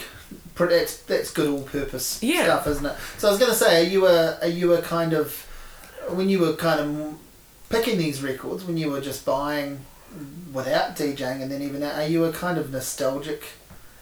[0.57, 2.45] That's that's good all purpose Yeah.
[2.45, 2.95] stuff, isn't it?
[3.19, 5.33] So I was gonna say, are you a are you a kind of
[6.09, 7.15] when you were kind of
[7.71, 9.81] picking these records when you were just buying
[10.53, 13.45] without DJing, and then even now, are you a kind of nostalgic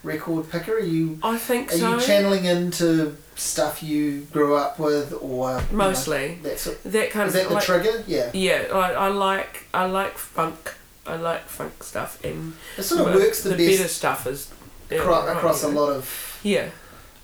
[0.03, 0.75] record picker?
[0.75, 1.95] Are you I think are so.
[1.95, 6.39] you channeling into stuff you grew up with, or you know, Mostly.
[6.43, 8.05] that sort, that kind is of that the trigger?
[8.07, 10.75] Yeah, Yeah, I, I like I like funk.
[11.07, 14.53] I like funk stuff and it sort of works the, the best better stuff is
[14.91, 16.39] yeah, across, right, across a lot of.
[16.43, 16.69] Yeah,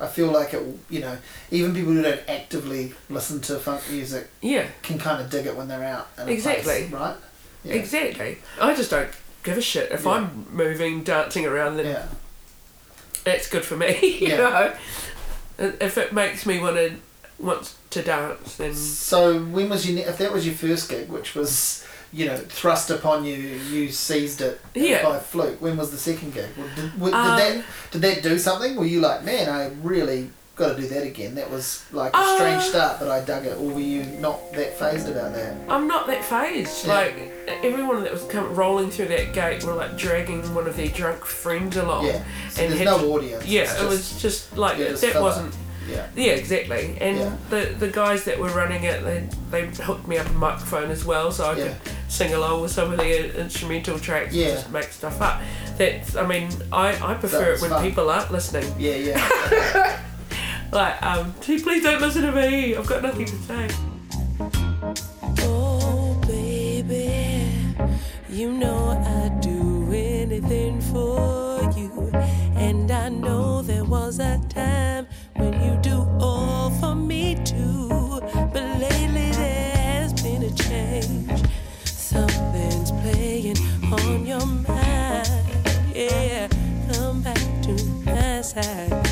[0.00, 1.18] I feel like it, you know,
[1.50, 5.54] even people who don't actively listen to funk music yeah, can kind of dig it
[5.54, 6.08] when they're out.
[6.26, 6.62] Exactly.
[6.88, 7.16] place, right?
[7.62, 7.74] Yeah.
[7.74, 8.38] exactly.
[8.60, 9.10] I just don't
[9.42, 10.12] give a shit if Yeah.
[10.12, 11.76] I'm moving, dancing around.
[11.76, 12.06] Then Yeah.
[13.24, 13.98] That's good for me.
[14.20, 14.36] You Yeah.
[14.36, 14.74] know,
[15.80, 16.94] if it makes me want to
[17.38, 21.34] want to dance, then So when was your if that was your first gig, which
[21.34, 25.02] was you know thrust upon you, you seized it Yeah.
[25.02, 25.60] by fluke.
[25.60, 26.48] When was the second gig?
[26.56, 28.76] Did, did Um, that did that do something?
[28.76, 31.34] Were you like, man, I really got to do that again?
[31.34, 33.56] That was like a Uh, strange start, but I dug it.
[33.58, 35.54] Or were you not that phased about that?
[35.68, 36.86] I'm not that phased.
[36.86, 36.94] Yeah.
[36.94, 37.32] Like
[37.62, 41.24] everyone that was come rolling through that gate were like dragging one of their drunk
[41.24, 42.06] friends along.
[42.06, 42.22] Yeah.
[42.50, 43.44] So and there's had no audience.
[43.46, 45.24] Yeah, it was just like just that filler.
[45.24, 45.54] wasn't.
[45.90, 46.06] Yeah.
[46.16, 46.96] Yeah, exactly.
[47.00, 47.32] And Yeah.
[47.50, 51.04] the the guys that were running it, they they hooked me up a microphone as
[51.04, 51.64] well, so I Yeah.
[51.64, 51.76] could
[52.08, 54.46] sing along with some of the instrumental tracks Yeah.
[54.46, 55.42] and just make stuff up.
[55.76, 57.82] That's, I mean, I, I prefer Sounds it when fun.
[57.82, 58.72] people aren't listening.
[58.78, 60.00] Yeah, yeah.
[60.74, 62.74] Like, um, please don't listen to me.
[62.74, 63.68] I've got nothing to say.
[65.42, 67.46] Oh, baby,
[68.28, 72.10] you know I'd do anything for you.
[72.56, 75.06] And I know there was a time
[75.36, 77.88] when you do all for me too.
[78.52, 81.40] But lately there has been a change.
[81.84, 83.58] Something's playing
[83.92, 85.28] on your mind.
[85.94, 86.48] Yeah,
[86.92, 89.03] come back to my side.